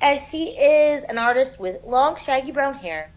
and 0.00 0.20
she 0.20 0.50
is 0.50 1.04
an 1.08 1.18
artist 1.18 1.58
with 1.58 1.82
long 1.84 2.16
shaggy 2.16 2.52
brown 2.52 2.74
hair 2.74 3.10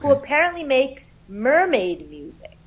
who 0.00 0.12
apparently 0.12 0.64
makes 0.64 1.12
mermaid 1.28 2.08
music. 2.10 2.58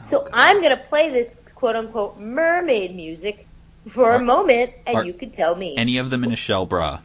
Oh, 0.00 0.04
so 0.04 0.20
Okay. 0.22 0.30
I'm 0.32 0.62
gonna 0.62 0.78
play 0.78 1.10
this 1.10 1.36
quote 1.54 1.76
unquote 1.76 2.18
mermaid 2.18 2.94
music 2.96 3.46
for 3.88 4.12
Are- 4.12 4.16
a 4.16 4.22
moment, 4.22 4.72
and 4.86 4.96
are 4.96 5.04
you 5.04 5.12
could 5.12 5.32
tell 5.32 5.54
me. 5.54 5.76
Any 5.76 5.98
of 5.98 6.10
them 6.10 6.24
in 6.24 6.32
a 6.32 6.36
shell 6.36 6.66
bra? 6.66 7.00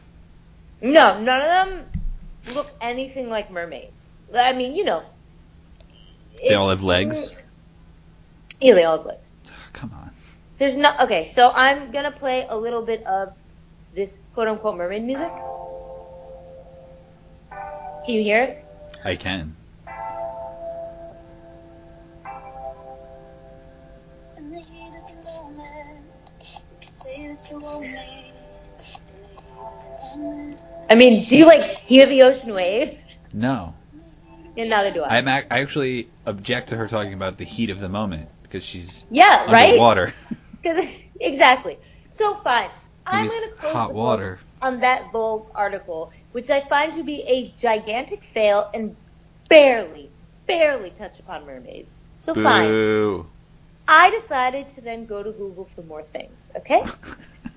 no, 0.80 1.20
none 1.20 1.40
of 1.40 1.46
them 1.46 1.86
look 2.54 2.70
anything 2.80 3.28
like 3.28 3.50
mermaids. 3.50 4.12
I 4.34 4.52
mean, 4.52 4.74
you 4.74 4.84
know. 4.84 5.02
They 6.42 6.54
all 6.54 6.70
have 6.70 6.82
legs. 6.82 7.32
Yeah, 8.60 8.74
they 8.74 8.84
all 8.84 8.96
have 8.98 9.06
legs. 9.06 9.26
Come 9.72 9.92
on. 9.94 10.10
There's 10.58 10.76
no 10.76 10.92
okay, 11.02 11.24
so 11.24 11.52
I'm 11.54 11.90
gonna 11.90 12.10
play 12.10 12.46
a 12.48 12.56
little 12.56 12.82
bit 12.82 13.06
of 13.06 13.32
this 13.94 14.18
quote 14.34 14.48
unquote 14.48 14.76
mermaid 14.76 15.04
music. 15.04 15.30
Can 18.04 18.14
you 18.14 18.22
hear 18.22 18.42
it? 18.42 18.64
I 19.04 19.16
can. 19.16 19.56
I 30.90 30.94
mean, 30.94 31.24
do 31.28 31.36
you 31.36 31.46
like 31.46 31.78
hear 31.80 32.06
the 32.06 32.22
ocean 32.22 32.54
wave? 32.54 33.00
No. 33.32 33.74
And 34.56 34.70
neither 34.70 34.92
do 34.92 35.02
I. 35.04 35.18
I'm 35.18 35.28
ac- 35.28 35.46
I 35.50 35.60
actually 35.60 36.08
object 36.26 36.70
to 36.70 36.76
her 36.76 36.88
talking 36.88 37.12
about 37.14 37.38
the 37.38 37.44
heat 37.44 37.70
of 37.70 37.80
the 37.80 37.88
moment 37.88 38.32
because 38.42 38.64
she's 38.64 39.04
yeah, 39.10 39.46
right? 39.50 39.70
underwater. 39.70 40.12
'Cause- 40.64 40.86
exactly. 41.20 41.78
So 42.10 42.34
fine. 42.36 42.70
I'm 43.06 43.26
gonna 43.28 43.52
close 43.60 43.72
hot 43.74 43.94
water. 43.94 44.40
on 44.62 44.80
that 44.80 45.12
Vogue 45.12 45.48
article, 45.54 46.12
which 46.32 46.50
I 46.50 46.60
find 46.60 46.92
to 46.94 47.04
be 47.04 47.22
a 47.28 47.54
gigantic 47.58 48.24
fail 48.24 48.66
and 48.74 48.96
barely, 49.48 50.12
barely 50.46 50.90
touch 50.90 51.18
upon 51.20 51.46
mermaids. 51.46 51.98
So 52.16 52.34
fine. 52.34 52.76
I 53.90 54.08
decided 54.10 54.68
to 54.70 54.80
then 54.80 55.04
go 55.04 55.20
to 55.20 55.32
Google 55.32 55.64
for 55.64 55.82
more 55.82 56.02
things. 56.02 56.48
Okay. 56.56 56.82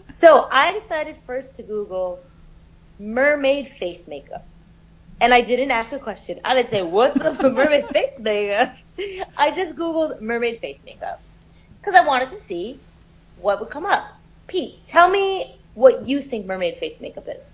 So 0.06 0.48
I 0.52 0.72
decided 0.74 1.18
first 1.26 1.56
to 1.56 1.64
Google 1.64 2.20
mermaid 3.00 3.68
face 3.68 4.08
makeup. 4.08 4.46
And 5.22 5.34
I 5.34 5.42
didn't 5.42 5.72
ask 5.72 5.92
a 5.92 5.98
question. 5.98 6.40
I 6.44 6.54
didn't 6.54 6.70
say, 6.70 6.84
what's 6.84 7.20
up 7.22 7.38
with 7.42 7.54
mermaid 7.54 7.88
face 7.88 8.12
makeup? 8.20 8.76
I 9.38 9.52
just 9.56 9.76
Googled 9.76 10.22
mermaid 10.22 10.60
face 10.60 10.78
makeup. 10.86 11.20
Because 11.80 11.96
I 11.96 12.06
wanted 12.06 12.30
to 12.30 12.40
see 12.40 12.80
what 13.42 13.60
would 13.60 13.70
come 13.70 13.86
up. 13.86 14.06
Pete, 14.48 14.86
tell 14.86 15.10
me 15.10 15.56
what 15.74 16.08
you 16.08 16.22
think 16.22 16.46
mermaid 16.46 16.78
face 16.78 17.02
makeup 17.02 17.28
is. 17.28 17.52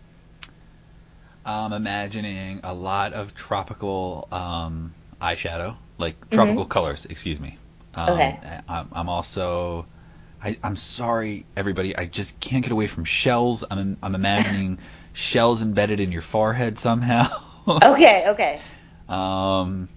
I'm 1.46 1.72
imagining 1.72 2.60
a 2.64 2.74
lot 2.74 3.14
of 3.14 3.34
tropical 3.36 4.28
um, 4.32 4.94
eyeshadow, 5.22 5.78
like 5.98 6.30
tropical 6.30 6.66
colors. 6.66 7.06
Excuse 7.06 7.40
me. 7.40 7.58
Um. 7.96 8.10
Okay. 8.10 8.40
I'm, 8.68 8.90
I'm 8.92 9.10
also. 9.10 9.86
I, 10.42 10.58
I'm 10.64 10.76
sorry, 10.78 11.46
everybody. 11.58 11.98
I 11.98 12.06
just 12.06 12.40
can't 12.40 12.64
get 12.64 12.72
away 12.72 12.88
from 12.88 13.06
shells. 13.06 13.64
I'm 13.70 13.98
I'm 14.02 14.16
imagining 14.16 14.80
shells 15.14 15.62
embedded 15.62 16.00
in 16.00 16.12
your 16.12 16.22
forehead 16.22 16.78
somehow. 16.78 17.28
Okay, 17.68 18.30
okay. 18.30 18.62
um. 19.08 19.90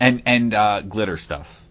And 0.00 0.22
and 0.26 0.54
uh, 0.54 0.80
glitter 0.82 1.16
stuff, 1.16 1.64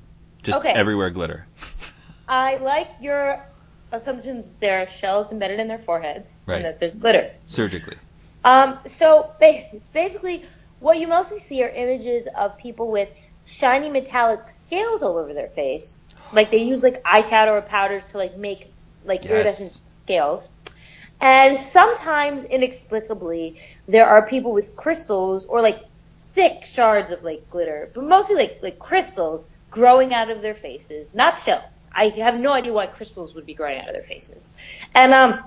just 0.43 0.59
Okay. 0.59 0.71
everywhere 0.71 1.09
glitter. 1.09 1.45
I 2.29 2.57
like 2.57 2.89
your 3.01 3.45
assumptions 3.91 4.45
there 4.59 4.83
are 4.83 4.87
shells 4.87 5.31
embedded 5.31 5.59
in 5.59 5.67
their 5.67 5.79
foreheads 5.79 6.29
Right. 6.45 6.57
and 6.57 6.65
that 6.65 6.79
there's 6.79 6.93
glitter. 6.93 7.31
Surgically. 7.47 7.97
Um, 8.45 8.79
so 8.85 9.31
ba- 9.39 9.65
basically, 9.93 10.45
what 10.79 10.99
you 10.99 11.07
mostly 11.07 11.39
see 11.39 11.63
are 11.63 11.69
images 11.69 12.27
of 12.37 12.57
people 12.57 12.89
with 12.91 13.11
shiny 13.47 13.89
metallic 13.89 14.49
scales 14.49 15.03
all 15.03 15.17
over 15.17 15.33
their 15.33 15.49
face. 15.49 15.97
Like 16.31 16.51
they 16.51 16.59
use 16.63 16.83
like 16.83 17.03
eyeshadow 17.03 17.53
or 17.53 17.61
powders 17.61 18.05
to 18.07 18.17
like 18.17 18.37
make 18.37 18.75
like 19.03 19.25
Yes. 19.25 19.27
iridescent 19.27 19.79
scales. 20.05 20.49
And 21.21 21.57
sometimes 21.57 22.43
inexplicably, 22.43 23.59
there 23.87 24.07
are 24.07 24.27
people 24.27 24.53
with 24.53 24.75
crystals 24.75 25.45
or 25.45 25.61
like 25.61 25.81
thick 26.33 26.65
shards 26.65 27.11
of 27.11 27.23
like 27.23 27.49
glitter, 27.49 27.91
but 27.95 28.03
mostly 28.03 28.35
like 28.35 28.59
like 28.63 28.79
crystals 28.79 29.45
growing 29.71 30.13
out 30.13 30.29
of 30.31 30.41
their 30.41 30.55
faces, 30.55 31.13
not 31.15 31.39
shells. 31.39 31.63
I 31.95 32.09
have 32.09 32.39
no 32.39 32.51
idea 32.53 32.73
why 32.73 32.87
crystals 32.87 33.35
would 33.35 33.45
be 33.45 33.55
growing 33.55 33.79
out 33.79 33.87
of 33.89 33.93
their 33.93 34.03
faces. 34.03 34.51
And 34.93 35.13
um, 35.13 35.43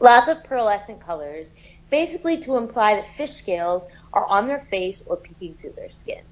lots 0.00 0.28
of 0.28 0.44
pearlescent 0.44 1.00
colors, 1.00 1.50
basically 1.90 2.38
to 2.42 2.56
imply 2.56 2.94
that 2.96 3.08
fish 3.08 3.32
scales 3.32 3.86
are 4.12 4.26
on 4.28 4.48
their 4.48 4.60
face 4.70 5.02
or 5.06 5.16
peeking 5.18 5.56
through 5.60 5.74
their 5.76 5.88
skin. 5.90 6.22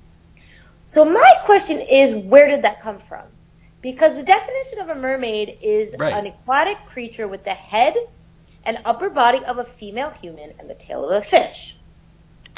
So 0.93 1.07
my 1.07 1.33
question 1.47 1.81
is, 1.81 2.15
where 2.15 2.49
did 2.49 2.65
that 2.65 2.83
come 2.83 2.99
from? 2.99 3.25
Because 3.81 4.15
the 4.15 4.23
definition 4.23 4.81
of 4.81 4.91
a 4.91 4.95
mermaid 4.95 5.57
is 5.63 5.95
Right. 5.99 6.13
an 6.13 6.27
aquatic 6.27 6.77
creature 6.85 7.27
with 7.27 7.45
the 7.45 7.55
head 7.55 7.95
and 8.67 8.77
upper 8.85 9.09
body 9.09 9.43
of 9.43 9.57
a 9.57 9.65
female 9.65 10.11
human 10.11 10.53
and 10.59 10.69
the 10.69 10.75
tail 10.75 11.09
of 11.09 11.17
a 11.17 11.23
fish. 11.23 11.79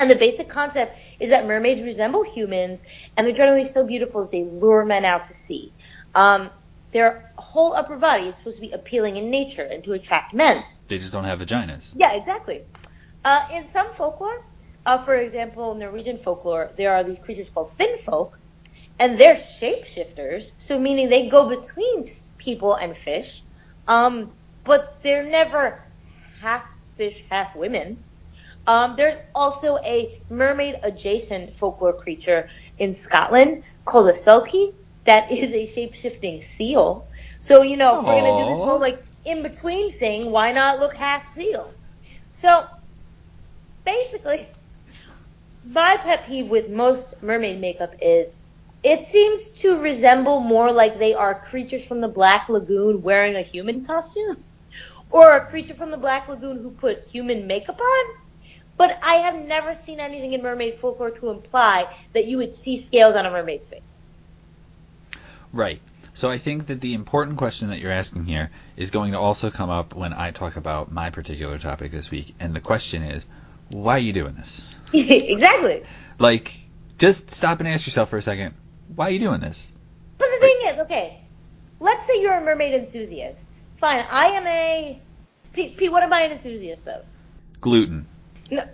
And 0.01 0.11
the 0.11 0.17
basic 0.17 0.49
concept 0.49 0.99
is 1.21 1.31
that 1.31 1.47
mermaids 1.47 1.81
resemble 1.83 2.25
humans, 2.25 2.81
and 3.17 3.25
they're 3.25 3.35
generally 3.35 3.67
so 3.67 3.87
beautiful 3.87 4.23
that 4.23 4.33
they 4.33 4.43
lure 4.43 4.85
men 4.85 5.05
out 5.05 5.27
to 5.27 5.35
sea. 5.35 5.73
Um, 6.17 6.51
their 6.91 7.31
whole 7.39 7.75
upper 7.75 7.97
body 7.99 8.27
is 8.27 8.35
supposed 8.35 8.57
to 8.57 8.63
be 8.63 8.73
appealing 8.73 9.17
in 9.17 9.31
nature 9.31 9.63
and 9.63 9.85
to 9.85 9.93
attract 9.93 10.35
men. 10.35 10.65
They 10.89 10.99
just 10.99 11.13
don't 11.13 11.23
have 11.23 11.39
vaginas. 11.39 11.93
Yeah, 11.95 12.15
exactly. 12.15 12.63
Uh, 13.25 13.47
in 13.53 13.69
some 13.69 13.93
folklore, 13.93 14.41
uh, 14.87 14.99
for 14.99 15.17
example, 15.17 15.75
Norwegian 15.75 16.19
folklore, 16.19 16.73
there 16.77 16.95
are 16.95 17.05
these 17.05 17.19
creatures 17.19 17.51
called 17.51 17.71
finfolk, 17.79 18.33
and 18.99 19.19
they're 19.19 19.37
shapeshifters, 19.37 20.53
so 20.59 20.79
meaning 20.79 21.09
they 21.09 21.29
go 21.29 21.49
between 21.49 22.11
people 22.39 22.75
and 22.75 22.97
fish, 22.97 23.43
um, 23.89 24.33
but 24.65 25.01
they're 25.03 25.29
never 25.29 25.81
half 26.41 26.65
fish, 26.97 27.25
half 27.31 27.55
women. 27.57 28.05
Um, 28.67 28.97
there's 28.97 29.19
also 29.35 29.79
a 29.79 30.23
mermaid 30.31 30.77
adjacent 30.83 31.55
folklore 31.55 31.93
creature 31.95 32.49
in 32.79 32.95
Scotland 32.95 33.65
called 33.85 34.09
a 34.09 34.13
selkie 34.13 34.73
that 35.05 35.31
is 35.31 35.53
a 35.53 35.67
shape 35.67 35.95
shifting 35.95 36.43
seal. 36.43 37.09
So, 37.41 37.63
you 37.63 37.77
know, 37.77 37.97
if 37.97 38.07
we're 38.07 38.15
going 38.15 38.25
to 38.25 38.43
do 38.43 38.45
this 38.47 38.63
whole 38.63 38.81
like 38.81 39.05
in 39.25 39.43
between 39.43 39.93
thing, 39.93 40.31
why 40.31 40.53
not 40.53 40.81
look 40.81 40.95
half 40.95 41.27
seal? 41.33 41.77
So, 42.33 42.65
basically, 43.85 44.49
my 45.65 45.97
pet 45.97 46.27
peeve 46.27 46.49
with 46.49 46.69
most 46.69 47.23
mermaid 47.23 47.61
makeup 47.61 47.95
is 48.01 48.35
it 48.83 49.07
seems 49.07 49.49
to 49.51 49.81
resemble 49.81 50.41
more 50.41 50.71
like 50.71 50.99
they 50.99 51.15
are 51.15 51.35
creatures 51.35 51.87
from 51.87 52.03
the 52.03 52.09
Black 52.09 52.49
Lagoon 52.51 53.03
wearing 53.03 53.35
a 53.35 53.41
human 53.41 53.85
costume, 53.87 54.45
or 55.11 55.37
a 55.37 55.47
creature 55.47 55.75
from 55.75 55.91
the 55.91 55.97
Black 55.97 56.29
Lagoon 56.29 56.63
who 56.63 56.71
put 56.71 57.09
human 57.09 57.47
makeup 57.47 57.81
on. 57.81 58.05
But 58.77 58.99
I 59.03 59.15
have 59.15 59.37
never 59.37 59.75
seen 59.75 60.01
anything 60.01 60.33
in 60.33 60.43
mermaid 60.43 60.75
folklore 60.75 61.13
to 61.13 61.31
imply 61.31 61.89
that 62.13 62.27
you 62.27 62.37
would 62.39 62.55
see 62.55 62.83
scales 62.83 63.15
on 63.15 63.25
a 63.25 63.31
mermaid's 63.31 63.69
face. 63.69 63.81
Right. 65.53 65.81
So 66.13 66.31
I 66.31 66.39
think 66.39 66.67
that 66.67 66.81
the 66.81 66.95
important 66.95 67.39
question 67.39 67.71
that 67.71 67.79
you're 67.79 67.91
asking 67.91 68.27
here 68.27 68.51
is 68.77 68.91
going 68.91 69.13
to 69.13 69.19
also 69.19 69.51
come 69.51 69.71
up 69.71 69.95
when 69.95 70.13
I 70.13 70.31
talk 70.31 70.57
about 70.57 70.93
my 70.93 71.11
particular 71.11 71.59
topic 71.59 71.93
this 71.93 72.11
week. 72.11 72.35
And 72.39 72.55
the 72.55 72.61
question 72.61 73.03
is, 73.03 73.25
why 73.71 73.97
are 73.97 73.99
you 74.01 74.13
doing 74.13 74.35
this? 74.35 74.63
exactly. 74.93 75.85
Like, 76.19 76.61
just 76.99 77.33
stop 77.33 77.61
and 77.61 77.69
ask 77.69 77.87
yourself 77.87 78.11
for 78.11 78.17
a 78.17 78.23
second, 78.23 78.55
why 78.95 79.09
are 79.09 79.11
you 79.11 79.19
doing 79.19 79.41
this? 79.41 79.71
But 80.19 80.29
the 80.31 80.39
thing 80.39 80.61
is, 80.67 80.79
okay, 80.81 81.21
let's 81.81 82.07
say 82.07 82.21
you're 82.21 82.37
a 82.37 82.41
mermaid 82.41 82.75
enthusiast. 82.75 83.43
Fine, 83.77 84.05
I 84.11 84.27
am 84.27 84.47
a. 84.47 85.01
Pete, 85.53 85.77
Pete, 85.77 85.93
what 85.93 86.03
am 86.03 86.13
I 86.13 86.23
an 86.23 86.33
enthusiast 86.33 86.87
of? 86.89 87.05
Gluten. 87.61 88.07
No. 88.51 88.65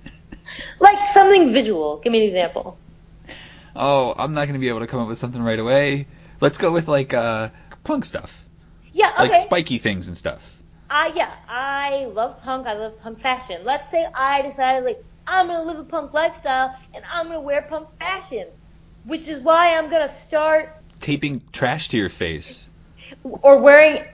like 0.80 1.08
something 1.08 1.52
visual. 1.52 1.98
Give 1.98 2.12
me 2.12 2.20
an 2.20 2.24
example. 2.26 2.78
Oh, 3.74 4.14
I'm 4.16 4.34
not 4.34 4.42
going 4.42 4.54
to 4.54 4.58
be 4.58 4.68
able 4.68 4.80
to 4.80 4.86
come 4.86 5.00
up 5.00 5.08
with 5.08 5.18
something 5.18 5.42
right 5.42 5.58
away. 5.58 6.06
Let's 6.40 6.58
go 6.58 6.72
with 6.72 6.88
like 6.88 7.14
uh, 7.14 7.50
punk 7.84 8.04
stuff. 8.04 8.44
Yeah, 8.92 9.12
okay. 9.12 9.28
like 9.28 9.42
spiky 9.44 9.78
things 9.78 10.08
and 10.08 10.16
stuff. 10.16 10.59
Uh, 10.90 11.12
yeah, 11.14 11.32
I 11.48 12.06
love 12.06 12.42
punk. 12.42 12.66
I 12.66 12.74
love 12.74 12.98
punk 12.98 13.20
fashion. 13.20 13.62
Let's 13.64 13.88
say 13.92 14.04
I 14.18 14.42
decided, 14.42 14.84
like, 14.84 14.98
I'm 15.26 15.46
gonna 15.46 15.62
live 15.64 15.78
a 15.78 15.84
punk 15.84 16.12
lifestyle 16.12 16.74
and 16.92 17.04
I'm 17.12 17.26
gonna 17.26 17.40
wear 17.40 17.62
punk 17.62 17.88
fashion, 18.00 18.46
which 19.04 19.28
is 19.28 19.40
why 19.42 19.78
I'm 19.78 19.88
gonna 19.88 20.08
start 20.08 20.70
Taping 20.98 21.42
trash 21.52 21.88
to 21.88 21.96
your 21.96 22.08
face. 22.08 22.68
or 23.22 23.58
wearing 23.58 24.04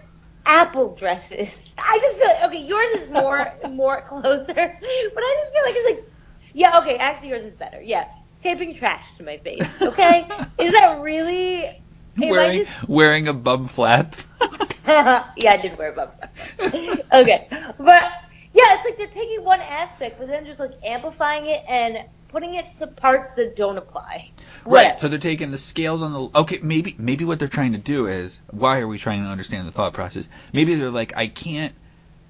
apple 0.47 0.95
dresses. 0.95 1.57
I 1.79 1.99
just 2.03 2.19
feel 2.19 2.27
like, 2.29 2.45
okay, 2.45 2.67
yours 2.67 3.03
is 3.03 3.11
more 3.11 3.51
more 3.71 4.03
closer, 4.03 4.23
but 4.55 4.55
I 4.55 5.37
just 5.41 5.53
feel 5.53 5.65
like 5.65 5.75
it's 5.77 5.91
like, 5.91 6.05
yeah, 6.53 6.79
okay, 6.81 6.97
actually 6.99 7.31
yours 7.31 7.45
is 7.45 7.55
better. 7.55 7.81
Yeah, 7.83 8.05
taping 8.43 8.75
trash 8.75 9.05
to 9.17 9.23
my 9.25 9.39
face. 9.39 9.67
Okay, 9.81 10.27
is 10.61 10.73
that 10.73 11.01
really? 11.01 11.71
I 12.23 12.31
wearing 12.31 12.65
just- 12.65 12.89
wearing 12.89 13.29
a 13.29 13.35
bum 13.35 13.69
flap. 13.69 14.17
yeah, 14.87 15.25
I 15.49 15.57
did 15.57 15.77
wear 15.79 15.91
a 15.91 15.93
bum. 15.93 16.11
okay, 17.13 17.49
but 17.51 18.13
yeah, 18.53 18.75
it's 18.75 18.85
like 18.85 18.97
they're 18.97 19.07
taking 19.07 19.45
one 19.45 19.61
aspect, 19.61 20.19
but 20.19 20.29
then 20.29 20.47
just 20.47 20.61
like 20.61 20.73
amplifying 20.85 21.47
it 21.47 21.63
and 21.69 22.05
putting 22.29 22.55
it 22.55 22.77
to 22.77 22.87
parts 22.87 23.33
that 23.33 23.57
don't 23.57 23.79
apply. 23.79 24.31
Right. 24.65 24.99
So 24.99 25.09
they're 25.09 25.19
taking 25.19 25.51
the 25.51 25.59
scales 25.59 26.03
on 26.03 26.13
the. 26.13 26.41
Okay, 26.41 26.59
maybe 26.63 26.95
maybe 26.99 27.25
what 27.25 27.39
they're 27.39 27.49
trying 27.49 27.73
to 27.73 27.79
do 27.79 28.07
is 28.07 28.41
why 28.51 28.81
are 28.81 28.89
we 28.89 28.99
trying 28.99 29.23
to 29.23 29.29
understand 29.29 29.67
the 29.67 29.73
thought 29.73 29.93
process? 29.93 30.29
Maybe 30.53 30.75
they're 30.75 30.91
like 30.91 31.17
I 31.17 31.29
can't 31.29 31.75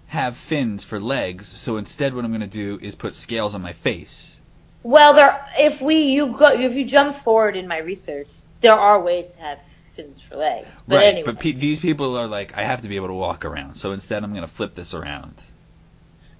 have 0.09 0.37
fins 0.37 0.85
for 0.85 1.01
legs, 1.01 1.49
so 1.49 1.77
instead 1.77 2.15
what 2.15 2.25
I'm 2.25 2.31
going 2.31 2.41
to 2.41 2.47
do 2.47 2.79
is 2.81 2.95
put 2.95 3.15
scales 3.15 3.55
on 3.55 3.63
my 3.63 3.73
face. 3.73 4.39
Well, 4.83 5.15
there. 5.15 5.45
If 5.59 5.83
we 5.83 5.97
you 5.97 6.29
go 6.29 6.53
if 6.53 6.75
you 6.75 6.85
jump 6.85 7.17
forward 7.17 7.57
in 7.57 7.67
my 7.67 7.79
research, 7.79 8.29
there 8.61 8.75
are 8.75 9.01
ways 9.01 9.29
to 9.29 9.37
have 9.39 9.59
fins 9.97 10.23
for 10.23 10.37
legs. 10.37 10.83
But 10.89 10.97
right. 10.97 11.07
anyway, 11.07 11.25
But 11.25 11.41
pe- 11.41 11.53
these 11.53 11.81
people 11.81 12.17
are 12.19 12.27
like 12.29 12.57
I 12.57 12.63
have 12.63 12.83
to 12.83 12.89
be 12.89 12.97
able 12.97 13.09
to 13.09 13.15
walk 13.15 13.45
around, 13.45 13.77
so 13.77 13.93
instead 13.93 14.23
I'm 14.25 14.33
going 14.33 14.43
to 14.43 14.49
flip 14.53 14.75
this 14.75 14.95
around. 14.95 15.43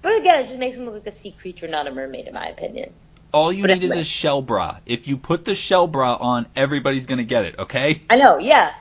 but 0.01 0.15
again, 0.17 0.43
it 0.43 0.47
just 0.47 0.59
makes 0.59 0.75
them 0.75 0.85
look 0.85 0.95
like 0.95 1.07
a 1.07 1.11
sea 1.11 1.31
creature, 1.33 1.67
not 1.67 1.87
a 1.87 1.91
mermaid, 1.91 2.27
in 2.27 2.33
my 2.33 2.45
opinion. 2.47 2.93
All 3.33 3.53
you 3.53 3.61
But 3.61 3.69
need 3.69 3.83
is 3.83 3.95
a 3.95 4.03
shell 4.03 4.41
bra. 4.41 4.79
If 4.85 5.07
you 5.07 5.17
put 5.17 5.45
the 5.45 5.55
shell 5.55 5.87
bra 5.87 6.15
on, 6.15 6.47
everybody's 6.55 7.05
going 7.05 7.19
to 7.19 7.23
get 7.25 7.45
it, 7.45 7.59
okay? 7.59 8.01
I 8.09 8.15
know. 8.17 8.37
Yeah. 8.37 8.73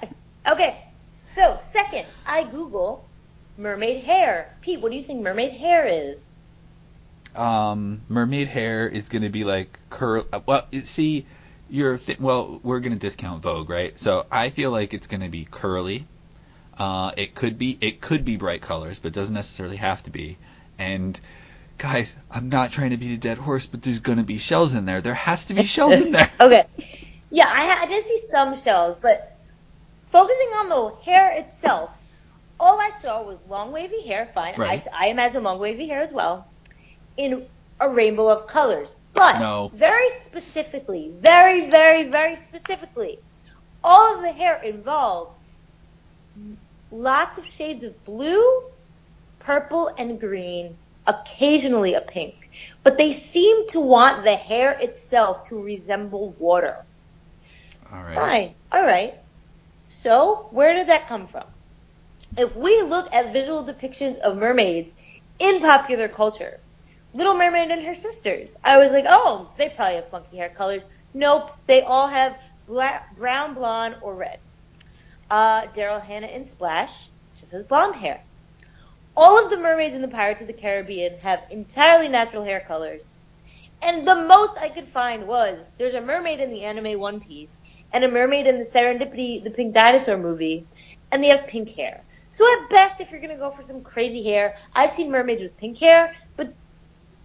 Okay. 0.49 0.83
So 1.28 1.59
second, 1.61 2.06
I 2.25 2.45
Google 2.45 3.11
mermaid 3.56 4.04
hair. 4.04 4.56
Pete, 4.62 4.80
what 4.80 4.90
do 4.90 4.97
you 4.99 5.04
think 5.04 5.23
mermaid 5.23 5.52
hair 5.52 5.85
is? 5.87 6.21
um, 7.35 8.02
mermaid 8.09 8.49
hair 8.49 8.88
is 8.88 9.09
going 9.09 9.23
to 9.23 9.28
be 9.28 9.45
like 9.45 9.78
curl. 9.90 10.26
uh, 10.33 10.40
Well, 10.47 10.66
see, 10.85 11.26
you're 11.70 11.99
th- 11.99 12.20
well. 12.20 12.61
We're 12.62 12.80
going 12.80 12.92
to 12.92 12.99
discount 12.99 13.42
Vogue, 13.42 13.68
right? 13.68 13.99
So 14.00 14.26
I 14.30 14.50
feel 14.50 14.70
like 14.70 14.94
it's 14.94 15.06
going 15.06 15.23
to 15.23 15.28
be 15.28 15.46
curly. 15.50 16.06
Uh, 16.78 17.12
it 17.16 17.35
could 17.35 17.58
be 17.58 17.76
it 17.80 18.00
could 18.00 18.25
be 18.25 18.37
bright 18.37 18.62
colors, 18.62 18.99
but 18.99 19.12
doesn't 19.12 19.35
necessarily 19.35 19.76
have 19.76 20.02
to 20.04 20.11
be. 20.11 20.37
And 20.78 21.18
guys, 21.78 22.14
I'm 22.30 22.49
not 22.49 22.70
trying 22.70 22.90
to 22.90 22.96
beat 22.96 23.12
a 23.14 23.16
dead 23.18 23.38
horse, 23.38 23.66
but 23.66 23.82
there's 23.82 24.00
going 24.00 24.18
to 24.18 24.25
be 24.25 24.38
shells 24.38 24.75
in 24.75 24.85
there. 24.85 25.00
There 25.00 25.14
has 25.14 25.46
to 25.46 25.54
be 25.54 25.64
shells 25.76 26.00
in 26.00 26.12
there. 26.12 26.30
Okay. 26.40 26.66
Yeah, 27.30 27.46
I, 27.49 27.82
I 27.82 27.87
did 27.87 28.04
see 28.04 28.20
some 28.30 28.58
shells, 28.58 28.96
but 29.00 29.37
focusing 30.11 30.49
on 30.54 30.68
the 30.68 30.94
hair 31.02 31.32
itself, 31.32 31.90
all 32.61 32.80
I 32.80 32.90
saw 33.02 33.23
was 33.23 33.38
long 33.49 33.73
wavy 33.73 34.02
hair. 34.02 34.28
Fine, 34.32 34.54
Right. 34.56 34.87
I, 34.92 35.06
I 35.06 35.11
imagine 35.11 35.42
long 35.42 35.58
wavy 35.58 35.88
hair 35.88 36.02
as 36.02 36.12
well, 36.12 36.46
in 37.16 37.46
a 37.80 37.88
rainbow 37.88 38.28
of 38.28 38.46
colors. 38.46 38.94
But 39.16 39.40
No. 39.40 39.70
very 39.75 40.08
specifically, 40.11 41.12
very, 41.20 41.70
very, 41.70 42.11
very 42.11 42.37
specifically, 42.37 43.18
all 43.82 44.16
of 44.16 44.23
the 44.23 44.32
hair 44.32 44.62
involved 44.62 45.32
lots 46.90 47.38
of 47.38 47.46
shades 47.46 47.85
of 47.85 48.04
blue, 48.04 48.44
purple, 49.40 49.90
and 49.99 50.20
green, 50.20 50.76
occasionally 51.06 51.94
a 51.94 52.00
pink. 52.00 52.35
But 52.85 52.99
they 52.99 53.12
seem 53.12 53.68
to 53.68 53.81
want 53.81 54.24
the 54.24 54.35
hair 54.37 54.72
itself 54.81 55.48
to 55.48 55.62
resemble 55.62 56.35
water. 56.38 56.76
All 57.92 58.02
right. 58.02 58.14
Fine. 58.14 58.55
All 58.72 58.85
right. 58.85 59.14
So, 59.88 60.48
where 60.50 60.74
did 60.74 60.88
that 60.88 61.09
come 61.09 61.29
from? 61.29 61.44
If 62.37 62.57
we 62.57 62.83
look 62.83 63.12
at 63.14 63.33
visual 63.33 63.64
depictions 63.64 64.18
of 64.18 64.37
mermaids 64.37 64.92
in 65.38 65.61
popular 65.61 66.09
culture, 66.09 66.59
Little 67.16 67.35
Mermaid 67.35 67.70
and 67.70 67.83
her 67.83 67.94
sisters, 67.94 68.59
I 68.62 68.76
was 68.76 68.92
like, 68.92 69.07
oh, 69.09 69.50
they 69.57 69.70
probably 69.70 69.94
have 69.94 70.11
funky 70.11 70.37
hair 70.37 70.50
colors. 70.50 70.87
Nope, 71.14 71.50
they 71.66 71.81
all 71.81 72.09
have 72.09 72.37
black, 72.68 73.16
brown, 73.16 73.55
blonde, 73.55 73.96
or 74.02 74.14
red. 74.14 74.38
Uh, 75.31 75.62
Daryl 75.68 76.02
Hannah 76.02 76.26
in 76.26 76.46
Splash 76.46 77.09
just 77.38 77.52
has 77.52 77.64
blonde 77.64 77.96
hair. 77.96 78.20
All 79.16 79.42
of 79.42 79.50
the 79.50 79.57
mermaids 79.57 79.94
in 79.94 80.02
the 80.02 80.09
Pirates 80.09 80.42
of 80.42 80.46
the 80.46 80.52
Caribbean 80.52 81.18
have 81.20 81.40
entirely 81.50 82.07
natural 82.09 82.44
hair 82.44 82.61
colors. 82.61 83.07
And 83.81 84.07
the 84.07 84.14
most 84.14 84.59
I 84.59 84.68
could 84.68 84.87
find 84.87 85.26
was 85.26 85.59
there's 85.79 85.94
a 85.94 86.02
mermaid 86.02 86.40
in 86.40 86.50
the 86.50 86.64
anime 86.64 87.00
One 87.00 87.20
Piece 87.20 87.62
and 87.94 88.05
a 88.05 88.09
mermaid 88.09 88.46
in 88.46 88.59
the 88.59 88.66
Serendipity, 88.66 89.42
the 89.42 89.50
Pink 89.50 89.72
Dinosaur 89.72 90.18
movie, 90.18 90.66
and 91.11 91.24
they 91.24 91.29
have 91.29 91.46
pink 91.46 91.70
hair. 91.70 92.02
So 92.31 92.44
at 92.52 92.68
best, 92.68 93.00
if 93.00 93.11
you're 93.11 93.20
gonna 93.22 93.38
go 93.38 93.50
for 93.50 93.62
some 93.62 93.81
crazy 93.81 94.22
hair, 94.22 94.57
I've 94.74 94.90
seen 94.90 95.11
mermaids 95.11 95.40
with 95.40 95.57
pink 95.57 95.79
hair, 95.79 96.14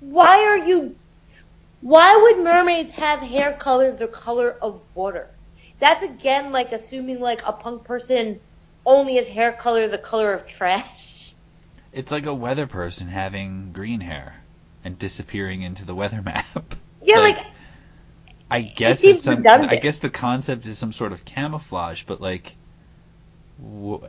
why 0.01 0.43
are 0.45 0.57
you? 0.57 0.95
Why 1.81 2.15
would 2.15 2.43
mermaids 2.43 2.91
have 2.93 3.21
hair 3.21 3.53
color 3.53 3.91
the 3.91 4.07
color 4.07 4.51
of 4.61 4.81
water? 4.93 5.29
That's 5.79 6.03
again 6.03 6.51
like 6.51 6.73
assuming 6.73 7.19
like 7.21 7.41
a 7.47 7.53
punk 7.53 7.85
person 7.85 8.39
only 8.85 9.15
has 9.15 9.27
hair 9.27 9.51
color 9.51 9.87
the 9.87 9.97
color 9.97 10.33
of 10.33 10.45
trash. 10.45 11.33
It's 11.93 12.11
like 12.11 12.25
a 12.25 12.33
weather 12.33 12.67
person 12.67 13.07
having 13.07 13.71
green 13.73 14.01
hair 14.01 14.41
and 14.83 14.97
disappearing 14.97 15.61
into 15.61 15.85
the 15.85 15.95
weather 15.95 16.21
map. 16.21 16.75
Yeah, 17.03 17.17
like, 17.17 17.37
I 18.51 18.61
guess 18.61 18.99
seems 18.99 19.15
it's 19.15 19.23
some. 19.23 19.37
redundant. 19.37 19.71
I 19.71 19.77
guess 19.77 20.01
the 20.01 20.11
concept 20.11 20.67
is 20.67 20.77
some 20.77 20.93
sort 20.93 21.13
of 21.13 21.25
camouflage, 21.25 22.03
but 22.03 22.21
like, 22.21 22.55
wh- 23.59 24.05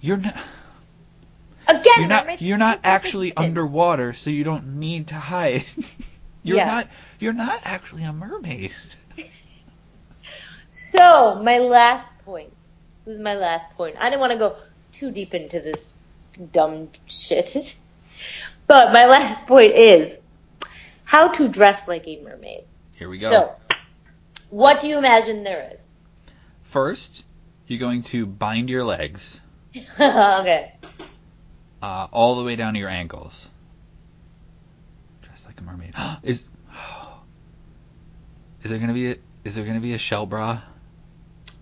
you're 0.00 0.16
not. 0.16 0.38
Again, 1.68 1.84
You're 1.98 2.06
not. 2.08 2.42
You're 2.42 2.58
not 2.58 2.80
actually 2.84 3.28
this. 3.28 3.36
underwater, 3.36 4.12
so 4.12 4.30
you 4.30 4.44
don't 4.44 4.78
need 4.78 5.08
to 5.08 5.14
hide. 5.16 5.64
you're 6.42 6.56
Yeah. 6.58 6.66
not. 6.66 6.88
You're 7.18 7.32
not 7.32 7.60
actually 7.64 8.04
a 8.04 8.12
mermaid. 8.12 8.72
So, 10.70 11.34
my 11.42 11.58
last 11.58 12.06
point. 12.24 12.50
This 13.04 13.16
is 13.16 13.20
my 13.20 13.34
last 13.36 13.70
point. 13.76 13.96
I 13.98 14.08
didn't 14.08 14.20
want 14.20 14.32
to 14.32 14.38
go 14.38 14.56
too 14.92 15.10
deep 15.10 15.34
into 15.34 15.60
this 15.60 15.92
dumb 16.52 16.88
shit. 17.06 17.76
But 18.66 18.92
my 18.92 19.06
last 19.06 19.46
point 19.46 19.72
is 19.72 20.16
how 21.04 21.28
to 21.28 21.48
dress 21.48 21.86
like 21.88 22.06
a 22.06 22.20
mermaid. 22.22 22.64
Here 22.96 23.08
we 23.08 23.18
go. 23.18 23.30
So, 23.30 23.56
what 24.50 24.80
do 24.80 24.88
you 24.88 24.98
imagine 24.98 25.42
there 25.44 25.70
is? 25.72 25.80
First, 26.62 27.24
you're 27.66 27.78
going 27.78 28.02
to 28.02 28.26
bind 28.26 28.70
your 28.70 28.84
legs 28.84 29.40
okay. 30.00 30.74
Uh, 31.82 32.08
all 32.10 32.36
the 32.36 32.44
way 32.44 32.56
down 32.56 32.74
to 32.74 32.80
your 32.80 32.88
ankles. 32.88 33.48
Dressed 35.22 35.46
like 35.46 35.60
a 35.60 35.62
mermaid. 35.62 35.94
is 36.22 36.46
is 38.62 38.70
there 38.70 38.78
gonna 38.78 38.94
be 38.94 39.12
a 39.12 39.16
is 39.44 39.54
there 39.54 39.64
gonna 39.64 39.80
be 39.80 39.94
a 39.94 39.98
shell 39.98 40.26
bra? 40.26 40.60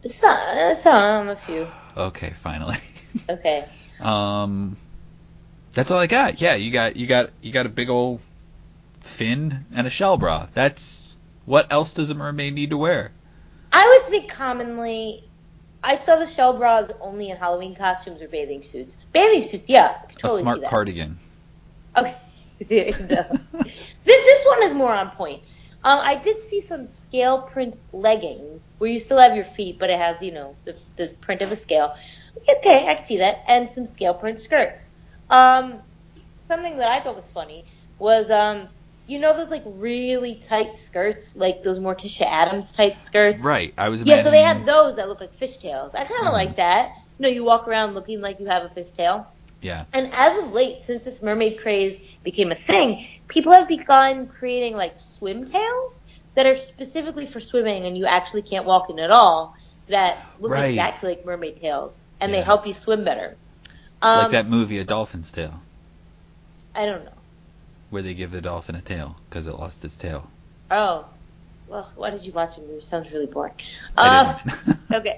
Some, 0.05 0.75
some, 0.77 1.29
a 1.29 1.37
few. 1.37 1.67
Okay, 1.97 2.35
finally. 2.39 2.77
Okay. 3.31 3.67
um, 3.99 4.77
that's 5.73 5.91
all 5.91 5.99
I 5.99 6.07
got. 6.07 6.39
Yeah, 6.41 6.55
you 6.55 6.71
got 6.71 6.97
you 6.97 7.07
got 7.07 7.31
you 7.41 7.51
got 7.51 7.65
a 7.65 7.71
big 7.71 7.89
old 7.89 8.21
fin 9.01 9.65
and 9.73 9.87
a 9.87 9.91
shell 9.91 10.19
bra. 10.19 10.49
That's 10.53 11.17
what 11.47 11.73
else 11.73 11.95
does 11.95 12.11
a 12.11 12.15
mermaid 12.15 12.55
need 12.55 12.71
to 12.71 12.77
wear? 12.77 13.13
I 13.73 13.89
would 13.89 14.11
say 14.11 14.27
commonly, 14.27 15.25
I 15.87 15.95
saw 15.95 16.17
the 16.17 16.27
shell 16.27 16.53
bras 16.53 16.91
only 17.01 17.31
in 17.31 17.37
Halloween 17.37 17.77
costumes 17.77 18.21
or 18.21 18.27
bathing 18.27 18.61
suits. 18.61 18.97
Bathing 19.13 19.43
suits, 19.43 19.69
yeah. 19.69 19.99
Totally 20.19 20.41
a 20.41 20.43
smart 20.43 20.65
cardigan. 20.65 21.17
Okay. 21.97 22.17
this, 22.59 22.97
this 24.05 24.45
one 24.47 24.63
is 24.65 24.75
more 24.75 24.93
on 24.93 25.11
point. 25.11 25.45
Um, 25.85 26.01
I 26.03 26.17
did 26.17 26.43
see 26.43 26.61
some 26.61 26.87
scale 26.87 27.43
print 27.43 27.79
leggings 27.93 28.61
where 28.79 28.91
you 28.91 28.99
still 28.99 29.19
have 29.19 29.37
your 29.37 29.45
feet, 29.45 29.79
but 29.79 29.89
it 29.89 30.01
has, 30.01 30.21
you 30.21 30.33
know, 30.33 30.57
the, 30.65 30.77
the 30.97 31.07
print 31.21 31.41
of 31.41 31.53
a 31.53 31.57
scale. 31.57 31.95
Okay, 32.49 32.89
I 32.89 32.97
can 32.97 33.07
see 33.07 33.19
that. 33.19 33.45
And 33.47 33.69
some 33.69 33.87
scale 33.87 34.15
print 34.15 34.41
skirts. 34.41 34.91
Um, 35.31 35.79
something 36.41 36.79
that 36.79 36.91
I 36.91 36.99
thought 36.99 37.15
was 37.15 37.29
funny 37.29 37.65
was, 38.01 38.29
um, 38.29 38.69
you 39.07 39.19
know, 39.19 39.37
those 39.37 39.51
like 39.51 39.63
really 39.67 40.35
tight 40.37 40.77
skirts, 40.79 41.35
like 41.37 41.63
those 41.63 41.79
Morticia 41.79 42.23
Addams 42.27 42.73
tight 42.73 43.01
skirts. 43.01 43.41
Right. 43.41 43.73
I 43.79 43.89
was 43.89 44.03
Yeah, 44.03 44.17
so 44.19 44.31
they 44.31 44.41
imagining- 44.41 44.67
had 44.67 44.67
those 44.67 44.97
that 44.97 45.09
look 45.09 45.21
like 45.21 45.39
fishtails. 45.39 45.91
I 45.95 46.05
kind 46.05 46.27
of 46.27 46.29
Mhm. 46.29 46.33
like 46.33 46.57
that. 46.57 46.93
You 47.19 47.23
know, 47.23 47.29
you 47.29 47.45
walk 47.45 47.69
around 47.69 47.95
looking 47.95 48.21
like 48.21 48.41
you 48.41 48.47
have 48.47 48.65
a 48.65 48.69
fishtail. 48.69 49.27
Yeah. 49.63 49.85
And 49.93 50.13
as 50.13 50.37
of 50.39 50.53
late, 50.53 50.83
since 50.83 51.03
this 51.05 51.23
mermaid 51.23 51.59
craze 51.61 51.99
became 52.23 52.53
a 52.53 52.57
thing, 52.57 53.07
people 53.29 53.53
have 53.53 53.67
begun 53.69 54.27
creating 54.27 54.77
like 54.77 55.01
swim 55.01 55.45
tails 55.45 56.01
that 56.35 56.45
are 56.47 56.55
specifically 56.55 57.27
for 57.27 57.41
swimming 57.41 57.87
and 57.87 57.97
you 57.97 58.05
actually 58.07 58.43
can't 58.43 58.67
walk 58.67 58.91
in 58.91 58.99
at 58.99 59.11
all 59.11 59.57
that 59.89 60.19
look 60.41 60.51
Right. 60.53 60.71
exactly 60.71 61.11
like 61.11 61.25
mermaid 61.25 61.61
tails 61.61 62.05
and 62.21 62.31
Yeah. 62.33 62.41
they 62.41 62.45
help 62.45 62.67
you 62.67 62.73
swim 62.75 63.05
better. 63.05 63.37
Um, 64.03 64.25
like 64.25 64.33
that 64.33 64.47
movie 64.49 64.79
A 64.79 64.85
Dolphin's 64.85 65.31
Tale, 65.33 65.55
I 66.75 66.85
don't 66.85 67.05
know. 67.05 67.11
Where 67.91 68.03
they 68.03 68.15
give 68.15 68.31
the 68.31 68.41
dolphin 68.41 68.75
a 68.75 68.81
tail 68.83 69.21
because 69.29 69.47
it 69.47 69.59
lost 69.59 69.85
its 69.85 69.97
tail. 69.97 70.31
Oh, 70.71 71.09
well, 71.67 71.91
why 71.97 72.11
did 72.11 72.25
you 72.25 72.33
watch 72.33 72.59
it? 72.59 72.63
It 72.63 72.83
sounds 72.83 73.13
really 73.13 73.27
boring. 73.27 73.55
Uh, 73.97 74.39
okay. 74.93 75.17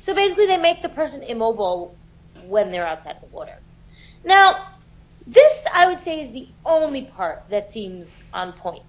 So 0.00 0.14
basically, 0.14 0.46
they 0.46 0.56
make 0.58 0.82
the 0.82 0.88
person 0.88 1.22
immobile 1.22 1.98
when 2.44 2.70
they're 2.70 2.86
outside 2.86 3.16
the 3.20 3.28
water. 3.28 3.54
Now, 4.24 4.56
this 5.26 5.64
I 5.74 5.86
would 5.88 6.00
say 6.00 6.20
is 6.20 6.32
the 6.32 6.48
only 6.64 7.02
part 7.06 7.38
that 7.50 7.70
seems 7.70 8.18
on 8.32 8.52
point. 8.52 8.82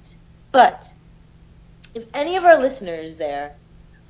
But 0.52 0.84
if 1.94 2.06
any 2.14 2.36
of 2.38 2.44
our 2.46 2.60
listeners 2.60 3.16
there 3.16 3.54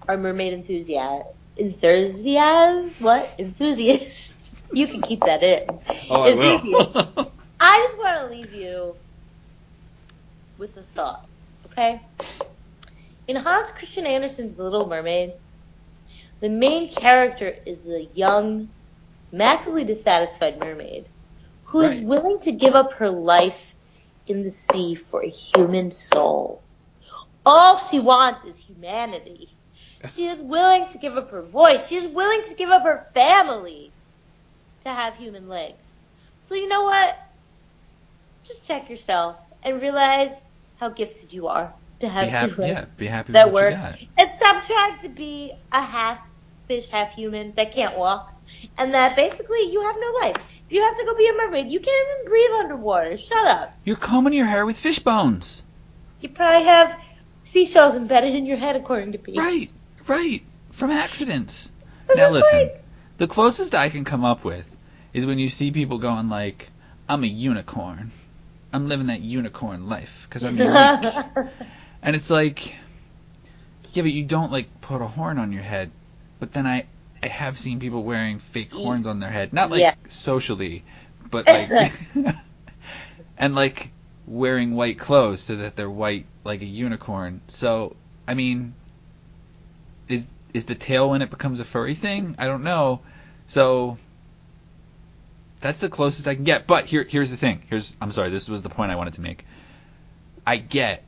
are 0.08 0.18
mermaid 0.18 0.54
enthusiasts, 0.54 1.28
enthusiasts, 1.58 3.00
what 3.00 3.34
enthusiasts? 3.40 4.30
You 4.74 4.88
can 4.88 5.02
keep 5.02 5.22
that 5.26 5.44
in. 5.44 5.82
oh, 6.10 6.22
I 6.22 6.34
will. 6.34 7.34
I 7.62 7.86
just 7.88 8.00
want 8.00 8.22
to 8.22 8.36
leave 8.38 8.54
you 8.54 8.98
with 10.58 10.78
a 10.78 10.84
thought, 10.96 11.22
okay? 11.68 12.02
In 13.28 13.38
Hans 13.38 13.70
Christian 13.72 14.08
Andersen's 14.08 14.56
The 14.56 14.64
Little 14.64 14.88
Mermaid, 14.88 15.34
the 16.42 16.50
main 16.50 16.94
character 16.94 17.54
is 17.68 17.84
the 17.84 18.10
young, 18.16 18.70
massively 19.32 19.86
dissatisfied 19.86 20.60
mermaid 20.60 21.10
who 21.66 21.82
is 21.82 21.98
Right. 21.98 22.06
willing 22.06 22.40
to 22.42 22.52
give 22.54 22.76
up 22.76 22.94
her 22.96 23.10
life 23.12 23.76
in 24.28 24.44
the 24.44 24.52
sea 24.52 24.96
for 24.96 25.24
a 25.24 25.30
human 25.30 25.92
soul. 25.92 26.66
All 27.46 27.78
she 27.78 28.00
wants 28.00 28.46
is 28.46 28.60
humanity. 28.60 29.58
She 30.14 30.28
is 30.28 30.42
willing 30.42 30.90
to 30.92 31.00
give 31.00 31.18
up 31.18 31.32
her 31.32 31.44
voice. 31.44 31.88
She 31.88 31.98
is 31.98 32.08
willing 32.08 32.44
to 32.50 32.56
give 32.56 32.72
up 32.72 32.84
her 32.84 33.08
family 33.14 33.94
to 34.84 34.90
have 34.90 35.18
human 35.18 35.48
legs. 35.48 35.88
So 36.40 36.56
you 36.56 36.68
know 36.68 36.84
what? 36.84 37.16
Just 38.44 38.66
check 38.66 38.90
yourself 38.90 39.38
and 39.64 39.82
realize 39.82 40.32
how 40.78 40.90
gifted 40.90 41.32
you 41.32 41.48
are 41.48 41.74
to 42.00 42.10
have 42.10 42.26
be 42.26 42.30
happy, 42.30 42.54
yeah, 42.64 42.86
be 42.98 43.08
happy 43.08 43.34
that 43.34 43.48
with 43.48 43.54
work. 43.54 43.72
you 43.72 43.78
got. 43.78 44.00
And 44.18 44.32
stop 44.32 44.66
trying 44.66 45.00
to 45.00 45.10
be 45.10 45.54
a 45.72 45.82
half 45.82 46.20
fish, 46.68 46.90
half 46.90 47.14
human 47.14 47.54
that 47.56 47.72
can't 47.74 47.98
walk. 47.98 48.34
And 48.78 48.94
that 48.94 49.16
basically 49.16 49.72
you 49.72 49.82
have 49.84 49.96
no 50.00 50.28
life. 50.28 50.36
If 50.68 50.74
you 50.74 50.82
have 50.84 50.98
to 50.98 51.06
go 51.06 51.16
be 51.16 51.28
a 51.28 51.34
mermaid, 51.34 51.72
you 51.72 51.80
can't 51.80 52.08
even 52.10 52.26
breathe 52.32 52.52
underwater. 52.60 53.18
Shut 53.18 53.48
up. 53.48 53.74
You're 53.84 53.96
combing 53.96 54.34
your 54.34 54.46
hair 54.48 54.66
with 54.66 54.78
fish 54.78 55.00
bones. 55.00 55.64
You 56.20 56.30
probably 56.30 56.66
have 56.66 56.98
seashells 57.44 57.96
embedded 57.96 58.36
in 58.36 58.46
your 58.46 58.58
head, 58.58 58.76
according 58.76 59.14
to 59.14 59.18
Pete. 59.18 59.38
Right, 59.38 59.70
right. 60.08 60.44
From 60.72 60.92
accidents. 60.92 61.72
Now 62.14 62.30
listen, 62.30 62.60
like- 62.60 62.84
the 63.18 63.28
closest 63.28 63.76
I 63.76 63.90
can 63.90 64.04
come 64.04 64.26
up 64.26 64.44
with 64.44 64.68
is 65.14 65.26
when 65.26 65.40
you 65.40 65.50
see 65.50 65.72
people 65.72 65.98
going 65.98 66.30
like, 66.30 66.70
"I'm 67.08 67.24
a 67.24 67.28
unicorn. 67.28 68.12
I'm 68.74 68.88
living 68.90 69.08
that 69.08 69.22
unicorn 69.22 69.88
life 69.90 70.28
because 70.30 70.44
I'm 70.44 70.58
unique." 70.60 71.24
and 72.02 72.16
it's 72.16 72.30
like, 72.30 72.76
yeah, 73.94 74.04
but 74.04 74.12
you 74.12 74.24
don't 74.24 74.52
like 74.52 74.68
put 74.82 75.02
a 75.02 75.08
horn 75.08 75.38
on 75.38 75.52
your 75.52 75.64
head. 75.64 75.92
But 76.40 76.54
then 76.54 76.66
I, 76.68 76.86
I 77.24 77.28
have 77.28 77.58
seen 77.58 77.80
people 77.80 78.04
wearing 78.04 78.40
fake 78.40 78.72
horns 78.74 79.08
on 79.08 79.20
their 79.20 79.30
head, 79.32 79.54
not 79.54 79.70
like 79.72 79.82
Yeah. 79.82 79.94
socially, 80.10 80.84
but 81.30 81.48
like, 81.50 81.74
and 83.38 83.56
like 83.56 83.92
wearing 84.28 84.76
white 84.76 84.98
clothes 85.00 85.42
so 85.42 85.56
that 85.58 85.76
they're 85.76 85.90
white 85.90 86.26
like 86.44 86.62
a 86.62 86.66
unicorn. 86.66 87.42
So 87.48 87.96
I 88.28 88.34
mean, 88.34 88.74
is 90.08 90.28
is 90.54 90.66
the 90.66 90.76
tail 90.76 91.10
when 91.10 91.22
it 91.22 91.30
becomes 91.30 91.60
a 91.60 91.66
furry 91.66 91.96
thing? 91.96 92.36
I 92.38 92.46
don't 92.48 92.64
know. 92.64 93.02
So 93.48 93.98
that's 95.62 95.80
the 95.80 95.90
closest 95.90 96.28
I 96.28 96.36
can 96.36 96.44
get. 96.44 96.68
But 96.68 96.86
here 96.86 97.04
here's 97.04 97.30
the 97.30 97.38
thing. 97.38 97.62
Here's 97.70 97.96
I'm 98.02 98.12
sorry, 98.12 98.30
this 98.30 98.50
was 98.50 98.62
the 98.62 98.70
point 98.70 98.92
I 98.92 98.96
wanted 98.96 99.14
to 99.16 99.22
make. 99.22 99.46
I 100.46 100.58
get 100.58 101.04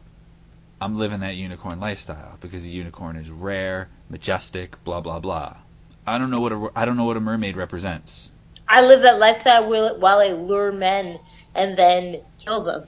I'm 0.80 0.98
living 0.98 1.22
that 1.22 1.36
unicorn 1.36 1.80
lifestyle 1.80 2.38
because 2.42 2.66
a 2.66 2.70
unicorn 2.70 3.16
is 3.16 3.30
rare, 3.30 3.90
majestic, 4.10 4.84
blah 4.84 5.02
blah 5.02 5.20
blah. 5.20 5.58
I 6.06 6.18
don't 6.18 6.30
know 6.30 6.40
what 6.40 6.52
a 6.52 6.72
I 6.76 6.86
don't 6.86 6.98
know 6.98 7.06
what 7.06 7.18
a 7.18 7.22
mermaid 7.22 7.58
represents. 7.58 8.30
I 8.68 8.82
live 8.82 9.02
that 9.02 9.20
lifestyle 9.20 9.70
while 9.70 10.00
while 10.00 10.20
I 10.20 10.30
lure 10.34 10.72
men 10.72 11.20
and 11.56 11.78
then 11.78 12.22
kill 12.44 12.64
them. 12.64 12.88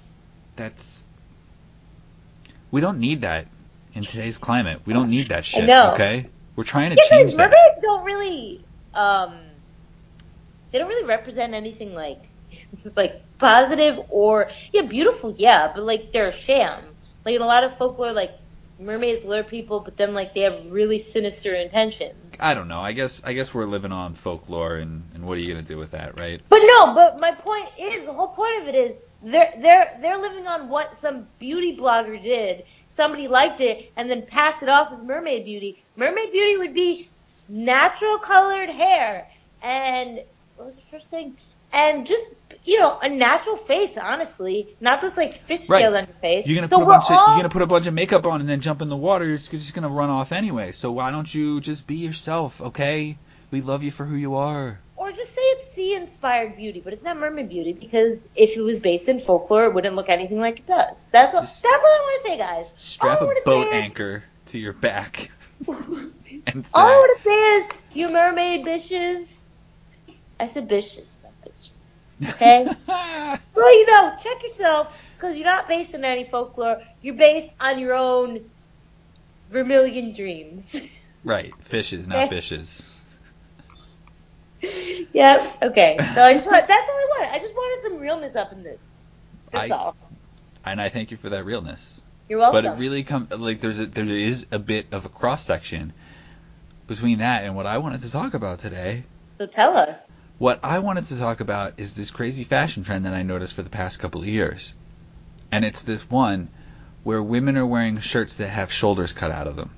That's 0.56 1.04
we 2.72 2.82
don't 2.82 3.00
need 3.00 3.22
that 3.22 3.48
in 3.94 4.04
today's 4.06 4.38
climate. 4.38 4.82
We 4.86 4.94
don't 4.94 5.10
need 5.10 5.30
that 5.30 5.46
shit. 5.46 5.70
Okay, 5.70 6.28
we're 6.56 6.64
trying 6.66 6.90
to 6.90 6.98
Yeah, 6.98 7.10
change 7.10 7.36
that. 7.36 7.50
mermaids 7.50 7.82
don't 7.82 8.04
really, 8.06 8.66
um, 8.94 9.34
they 10.76 10.80
don't 10.80 10.90
really 10.90 11.08
represent 11.08 11.54
anything 11.54 11.94
like, 11.94 12.22
like 12.98 13.22
positive 13.38 13.98
or 14.10 14.52
yeah, 14.74 14.82
beautiful, 14.82 15.34
yeah, 15.38 15.72
but 15.74 15.86
like 15.86 16.12
they're 16.12 16.28
a 16.28 16.34
sham. 16.34 16.84
Like 17.24 17.36
in 17.36 17.42
a 17.42 17.46
lot 17.46 17.64
of 17.64 17.78
folklore, 17.78 18.12
like 18.12 18.32
mermaids 18.78 19.24
lure 19.24 19.44
people, 19.44 19.80
but 19.80 19.96
then 19.96 20.14
like 20.14 20.34
they 20.34 20.42
have 20.42 20.70
really 20.70 21.00
sinister 21.00 21.56
intentions. 21.56 22.14
I 22.42 22.54
don't 22.54 22.68
know. 22.68 22.82
I 22.82 22.92
guess 22.92 23.22
I 23.24 23.32
guess 23.32 23.54
we're 23.54 23.68
living 23.68 23.94
on 23.94 24.16
folklore, 24.16 24.76
and, 24.76 25.02
and 25.14 25.26
what 25.26 25.38
are 25.38 25.40
you 25.40 25.48
gonna 25.48 25.62
do 25.62 25.78
with 25.78 25.92
that, 25.92 26.20
right? 26.20 26.42
But 26.50 26.60
no, 26.66 26.94
but 26.94 27.22
my 27.22 27.32
point 27.32 27.70
is, 27.80 28.04
the 28.04 28.12
whole 28.12 28.28
point 28.28 28.62
of 28.62 28.68
it 28.68 28.76
is 28.76 28.96
they're 29.24 29.54
they're 29.62 29.98
they're 30.02 30.22
living 30.22 30.46
on 30.46 30.68
what 30.68 30.98
some 30.98 31.26
beauty 31.40 31.78
blogger 31.78 32.22
did. 32.22 32.66
Somebody 32.90 33.30
liked 33.30 33.62
it 33.62 33.94
and 33.96 34.10
then 34.10 34.24
passed 34.24 34.62
it 34.62 34.68
off 34.68 34.92
as 34.92 35.02
mermaid 35.02 35.46
beauty. 35.46 35.86
Mermaid 35.96 36.34
beauty 36.34 36.58
would 36.58 36.74
be 36.74 37.08
natural 37.48 38.18
colored 38.18 38.70
hair 38.70 39.30
and 39.62 40.20
what 40.56 40.66
was 40.66 40.76
the 40.76 40.82
first 40.92 41.10
thing? 41.10 41.36
And 41.74 42.06
just 42.08 42.24
you 42.64 42.80
know 42.80 42.98
a 43.00 43.10
natural 43.10 43.58
face, 43.58 43.98
honestly, 44.02 44.68
not 44.80 45.02
this 45.02 45.18
like 45.18 45.34
fish 45.42 45.70
Right. 45.70 45.86
on 45.86 45.94
your 45.94 46.06
face. 46.22 46.48
You're 46.48 46.56
gonna 46.56 46.68
so 46.68 46.78
put 46.78 46.84
a 46.84 46.88
bunch 46.88 47.06
of 47.06 47.12
all, 47.18 47.28
you're 47.30 47.38
gonna 47.38 47.50
put 47.50 47.62
a 47.64 47.68
bunch 47.68 47.88
of 47.88 47.94
makeup 47.94 48.26
on 48.26 48.40
and 48.40 48.50
then 48.50 48.62
jump 48.62 48.82
in 48.82 48.90
the 48.90 48.96
water. 48.96 49.34
It's 49.34 49.48
just 49.50 49.74
gonna 49.74 49.90
run 49.90 50.10
off 50.10 50.32
anyway. 50.32 50.72
So 50.72 50.92
why 50.92 51.12
don't 51.12 51.34
you 51.34 51.60
just 51.62 51.86
be 51.88 51.96
yourself, 51.96 52.62
okay? 52.62 53.18
We 53.52 53.62
love 53.62 53.84
you 53.84 53.92
for 53.92 54.06
who 54.06 54.16
you 54.16 54.36
are. 54.36 54.80
Or 54.98 55.12
just 55.12 55.34
say 55.36 55.42
it's 55.42 55.76
sea 55.76 55.94
inspired 55.94 56.56
beauty, 56.56 56.80
but 56.80 56.94
it's 56.94 57.04
not 57.04 57.18
mermaid 57.18 57.50
beauty 57.50 57.74
because 57.74 58.18
if 58.36 58.56
it 58.56 58.62
was 58.62 58.80
based 58.80 59.08
in 59.10 59.20
folklore, 59.20 59.66
it 59.66 59.74
wouldn't 59.74 59.96
look 59.96 60.10
anything 60.10 60.40
like 60.40 60.60
it 60.60 60.66
does. 60.68 61.08
That's 61.12 61.34
what, 61.34 61.42
that's 61.42 61.64
all 61.66 61.72
I 61.72 62.00
want 62.02 62.24
to 62.24 62.30
say, 62.30 62.38
guys. 62.38 62.66
Strap 62.78 63.22
a 63.22 63.34
boat 63.46 63.68
is- 63.68 63.74
anchor 63.74 64.24
to 64.48 64.60
your 64.60 64.74
back 64.74 65.30
and 65.68 66.66
say, 66.66 66.72
All 66.74 66.88
I 66.88 66.96
want 66.96 67.18
to 67.22 67.30
say 67.30 67.36
is, 67.36 67.66
you 67.94 68.10
mermaid 68.10 68.66
bitches. 68.66 69.26
I 70.40 70.48
said 70.48 70.70
bitches, 70.70 71.20
not 71.24 71.34
bitches. 71.48 72.08
Okay? 72.36 72.66
well, 72.88 73.74
you 73.80 73.86
know, 73.88 74.14
check 74.22 74.44
yourself, 74.44 74.88
because 75.18 75.38
you're 75.38 75.46
not 75.46 75.68
based 75.68 75.96
on 75.96 76.04
any 76.04 76.30
folklore. 76.30 76.78
You're 77.02 77.16
based 77.16 77.48
on 77.60 77.80
your 77.80 77.94
own 77.94 78.50
vermilion 79.50 80.14
dreams. 80.16 80.76
right, 81.24 81.54
fishes, 81.64 82.08
not 82.08 82.26
Okay. 82.26 82.38
bishes. 82.38 82.92
yep. 85.14 85.58
Okay. 85.62 85.98
So 86.16 86.24
I 86.24 86.34
just 86.34 86.46
want, 86.46 86.68
that's 86.68 86.90
all 86.90 86.96
I 86.96 87.08
wanted. 87.20 87.36
I 87.36 87.40
just 87.40 87.54
wanted 87.54 87.90
some 87.90 88.00
realness 88.00 88.36
up 88.36 88.52
in 88.52 88.64
this. 88.64 88.80
That's 89.52 89.72
I- 89.72 89.76
all. 89.76 89.96
And 90.68 90.82
I 90.82 90.90
thank 90.90 91.12
you 91.12 91.18
for 91.18 91.30
that 91.30 91.46
realness. 91.46 92.02
You're 92.28 92.40
welcome. 92.40 92.64
But 92.64 92.74
it 92.74 92.80
really 92.80 93.04
comes 93.04 93.30
like 93.32 93.62
there's 93.62 93.78
a 93.78 93.86
there 93.86 94.06
is 94.06 94.48
a 94.52 94.58
bit 94.58 94.88
of 94.92 95.06
a 95.06 95.10
cross 95.10 95.46
section 95.46 95.94
between 96.88 97.20
that 97.20 97.44
and 97.44 97.56
what 97.56 97.68
I 97.68 97.78
wanted 97.78 98.02
to 98.02 98.12
talk 98.12 98.34
about 98.34 98.58
today. 98.58 99.04
so 99.38 99.46
tell 99.46 99.78
us. 99.78 100.00
What 100.38 100.60
I 100.64 100.80
wanted 100.80 101.06
to 101.06 101.18
talk 101.18 101.40
about 101.40 101.76
is 101.78 101.96
this 101.96 102.12
crazy 102.12 102.44
fashion 102.44 102.84
trend 102.84 103.06
that 103.06 103.14
I 103.14 103.24
noticed 103.24 103.54
for 103.54 103.62
the 103.62 103.70
past 103.70 104.00
couple 104.00 104.22
of 104.22 104.28
years. 104.28 104.74
And 105.52 105.64
it's 105.64 105.82
this 105.82 106.10
one 106.10 106.50
where 107.04 107.24
women 107.24 107.56
are 107.56 107.66
wearing 107.66 108.00
shirts 108.00 108.36
that 108.38 108.50
have 108.50 108.72
shoulders 108.72 109.14
cut 109.14 109.32
out 109.32 109.48
of 109.48 109.56
them. 109.56 109.72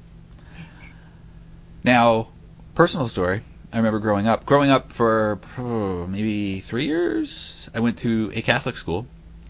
Now, 1.83 2.29
personal 2.73 3.07
story. 3.07 3.43
I 3.71 3.77
remember 3.77 3.99
growing 3.99 4.27
up. 4.27 4.45
Growing 4.45 4.71
up 4.71 4.91
for 4.91 5.39
oh, 5.59 6.07
maybe 6.07 6.61
three 6.61 6.85
years, 6.87 7.69
I 7.75 7.81
went 7.81 7.99
to 7.99 8.31
a 8.33 8.41
Catholic 8.41 8.77
school, 8.77 9.05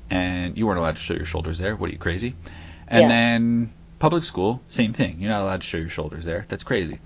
and 0.10 0.58
you 0.58 0.66
weren't 0.66 0.80
allowed 0.80 0.98
to 0.98 1.02
show 1.02 1.14
your 1.14 1.26
shoulders 1.26 1.58
there. 1.58 1.76
What 1.76 1.90
are 1.90 1.94
you 1.94 2.00
crazy? 2.00 2.36
And 2.88 3.04
Yeah. 3.04 3.08
then 3.08 3.74
public 4.00 4.24
school, 4.24 4.62
same 4.68 4.92
thing. 4.92 5.18
You're 5.20 5.32
not 5.32 5.42
allowed 5.42 5.62
to 5.62 5.68
show 5.68 5.78
your 5.78 5.90
shoulders 5.90 6.26
there. 6.26 6.46
That's 6.50 6.64
crazy. 6.64 7.00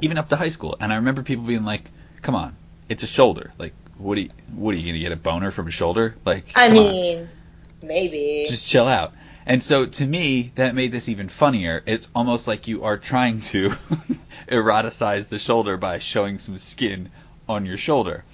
Even 0.00 0.18
up 0.18 0.28
to 0.28 0.36
high 0.36 0.48
school. 0.50 0.76
And 0.80 0.92
I 0.92 0.96
remember 0.96 1.22
people 1.22 1.44
being 1.44 1.64
like, 1.64 1.90
"Come 2.22 2.34
on, 2.34 2.56
it's 2.90 3.04
a 3.04 3.06
shoulder. 3.06 3.52
Like, 3.56 3.72
what 3.96 4.18
are 4.18 4.22
you, 4.22 4.30
what 4.54 4.74
are 4.74 4.78
you 4.78 4.92
gonna 4.92 5.02
get 5.02 5.12
a 5.12 5.16
boner 5.16 5.50
from 5.50 5.68
a 5.68 5.70
shoulder? 5.70 6.16
Like, 6.26 6.52
I 6.54 6.68
come 6.68 6.76
on." 6.76 6.84
mean, 6.84 7.28
maybe. 7.82 8.44
just 8.48 8.66
chill 8.66 8.86
out. 8.86 9.14
And 9.46 9.62
so 9.62 9.86
to 9.86 10.06
me, 10.06 10.52
that 10.56 10.74
made 10.74 10.92
this 10.92 11.08
even 11.08 11.28
funnier. 11.28 11.82
It's 11.86 12.08
almost 12.14 12.46
like 12.46 12.68
you 12.68 12.84
are 12.84 12.98
trying 12.98 13.40
to 13.52 13.70
eroticize 14.48 15.28
the 15.28 15.38
shoulder 15.38 15.76
by 15.76 15.98
showing 15.98 16.38
some 16.38 16.58
skin 16.58 17.10
on 17.48 17.64
your 17.64 17.78
shoulder. 17.78 18.24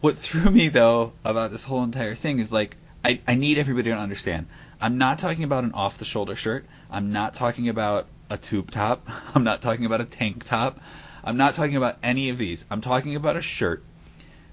What 0.00 0.16
threw 0.16 0.50
me 0.50 0.68
though 0.68 1.12
about 1.24 1.50
this 1.50 1.64
whole 1.64 1.82
entire 1.82 2.14
thing 2.14 2.38
is 2.38 2.52
like, 2.52 2.76
I, 3.04 3.20
I 3.26 3.34
need 3.34 3.58
everybody 3.58 3.90
to 3.90 3.96
understand. 3.96 4.46
I'm 4.80 4.98
not 4.98 5.18
talking 5.18 5.44
about 5.44 5.64
an 5.64 5.72
off 5.72 5.98
the 5.98 6.04
shoulder 6.04 6.36
shirt. 6.36 6.66
I'm 6.90 7.12
not 7.12 7.34
talking 7.34 7.68
about 7.68 8.06
a 8.30 8.36
tube 8.36 8.70
top. 8.70 9.08
I'm 9.34 9.44
not 9.44 9.62
talking 9.62 9.86
about 9.86 10.00
a 10.00 10.04
tank 10.04 10.44
top. 10.44 10.78
I'm 11.28 11.36
not 11.36 11.52
talking 11.52 11.76
about 11.76 11.98
any 12.02 12.30
of 12.30 12.38
these. 12.38 12.64
I'm 12.70 12.80
talking 12.80 13.14
about 13.14 13.36
a 13.36 13.42
shirt 13.42 13.84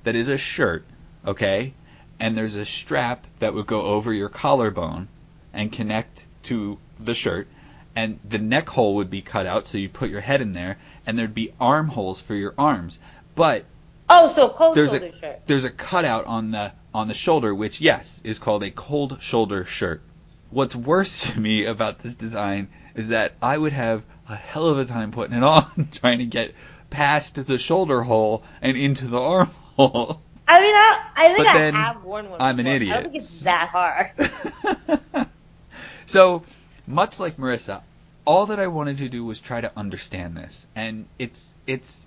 that 0.04 0.14
is 0.14 0.28
a 0.28 0.38
shirt, 0.38 0.86
okay? 1.26 1.74
And 2.20 2.38
there's 2.38 2.56
a 2.56 2.66
strap 2.66 3.26
that 3.40 3.54
would 3.54 3.66
go 3.66 3.84
over 3.84 4.12
your 4.12 4.28
collarbone 4.28 5.08
and 5.54 5.72
connect 5.72 6.28
to 6.44 6.78
the 7.00 7.16
shirt. 7.16 7.48
And 7.96 8.20
the 8.28 8.40
neck 8.40 8.68
hole 8.68 8.96
would 8.96 9.10
be 9.10 9.22
cut 9.22 9.46
out, 9.46 9.68
so 9.68 9.78
you 9.78 9.88
put 9.88 10.10
your 10.10 10.20
head 10.20 10.42
in 10.42 10.52
there, 10.52 10.78
and 11.08 11.18
there'd 11.18 11.34
be 11.34 11.54
armholes 11.62 12.22
for 12.22 12.36
your 12.36 12.54
arms. 12.58 13.00
But 13.36 13.64
Oh, 14.10 14.32
so 14.36 14.50
cold 14.50 14.76
there's 14.76 14.92
shoulder 14.92 15.06
a 15.06 15.20
shirt. 15.20 15.42
there's 15.48 15.64
a 15.64 15.70
cutout 15.70 16.26
on 16.26 16.52
the 16.52 16.74
on 16.94 17.08
the 17.08 17.14
shoulder, 17.14 17.56
which 17.56 17.80
yes 17.80 18.20
is 18.26 18.38
called 18.38 18.64
a 18.64 18.70
cold 18.70 19.20
shoulder 19.22 19.64
shirt. 19.64 20.02
What's 20.50 20.76
worse 20.76 21.32
to 21.32 21.40
me 21.40 21.66
about 21.66 22.00
this 22.00 22.16
design 22.16 22.68
is 22.96 23.08
that 23.08 23.32
I 23.42 23.58
would 23.58 23.72
have 23.74 24.04
a 24.28 24.36
hell 24.36 24.68
of 24.68 24.80
a 24.80 24.86
time 24.86 25.12
putting 25.12 25.38
it 25.38 25.44
on, 25.44 25.90
trying 25.92 26.20
to 26.20 26.26
get 26.26 26.54
past 26.90 27.46
the 27.46 27.58
shoulder 27.58 28.02
hole 28.04 28.44
and 28.62 28.78
into 28.78 29.08
the 29.08 29.20
armhole. 29.20 30.22
I 30.48 30.62
mean, 30.62 30.76
I, 30.76 31.02
I 31.16 31.34
think 31.34 31.48
But 31.48 31.56
I 31.58 31.72
have 31.72 32.04
worn 32.04 32.30
one. 32.30 32.42
I'm 32.42 32.60
an 32.60 32.66
before. 32.66 32.72
I 32.72 32.76
idiot. 32.76 32.94
don't 32.94 33.04
think 33.04 33.16
it's 33.16 33.42
that 33.42 33.70
hard. 33.70 35.28
so, 36.06 36.44
much 36.86 37.20
like 37.20 37.38
Marissa, 37.38 37.82
all 38.26 38.48
that 38.48 38.60
I 38.60 38.68
wanted 38.68 39.00
to 39.00 39.10
do 39.10 39.26
was 39.26 39.40
try 39.40 39.62
to 39.62 39.72
understand 39.76 40.38
this, 40.38 40.68
and 40.76 41.08
it's 41.18 41.56
it's 41.66 42.06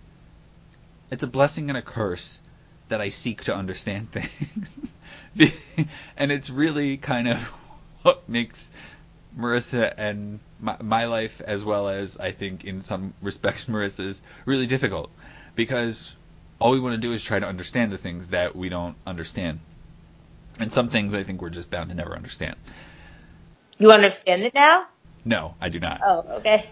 it's 1.10 1.22
a 1.22 1.26
blessing 1.26 1.68
and 1.68 1.76
a 1.76 1.82
curse 1.82 2.40
that 2.88 3.00
I 3.00 3.08
seek 3.08 3.44
to 3.44 3.54
understand 3.54 4.10
things, 4.12 4.92
and 6.16 6.32
it's 6.32 6.50
really 6.50 6.96
kind 6.96 7.28
of 7.28 7.42
what 8.02 8.28
makes 8.28 8.70
Marissa 9.36 9.92
and 9.96 10.38
my, 10.60 10.76
my 10.80 11.04
life, 11.06 11.40
as 11.40 11.64
well 11.64 11.88
as 11.88 12.18
I 12.18 12.32
think 12.32 12.64
in 12.64 12.82
some 12.82 13.14
respects 13.22 13.64
Marissa's, 13.66 14.20
really 14.44 14.66
difficult 14.66 15.10
because 15.54 16.14
all 16.60 16.72
we 16.72 16.80
want 16.80 16.94
to 16.94 17.00
do 17.00 17.12
is 17.12 17.22
try 17.22 17.38
to 17.38 17.46
understand 17.46 17.92
the 17.92 17.98
things 17.98 18.28
that 18.28 18.56
we 18.56 18.68
don't 18.68 18.96
understand. 19.06 19.60
And 20.58 20.72
some 20.72 20.88
things 20.88 21.14
I 21.14 21.22
think 21.22 21.40
we're 21.40 21.50
just 21.50 21.70
bound 21.70 21.90
to 21.90 21.94
never 21.94 22.14
understand. 22.14 22.56
you 23.78 23.92
understand 23.92 24.42
it 24.42 24.54
now? 24.54 24.86
No, 25.24 25.54
I 25.60 25.68
do 25.68 25.78
not. 25.78 26.00
Oh, 26.04 26.24
okay. 26.38 26.68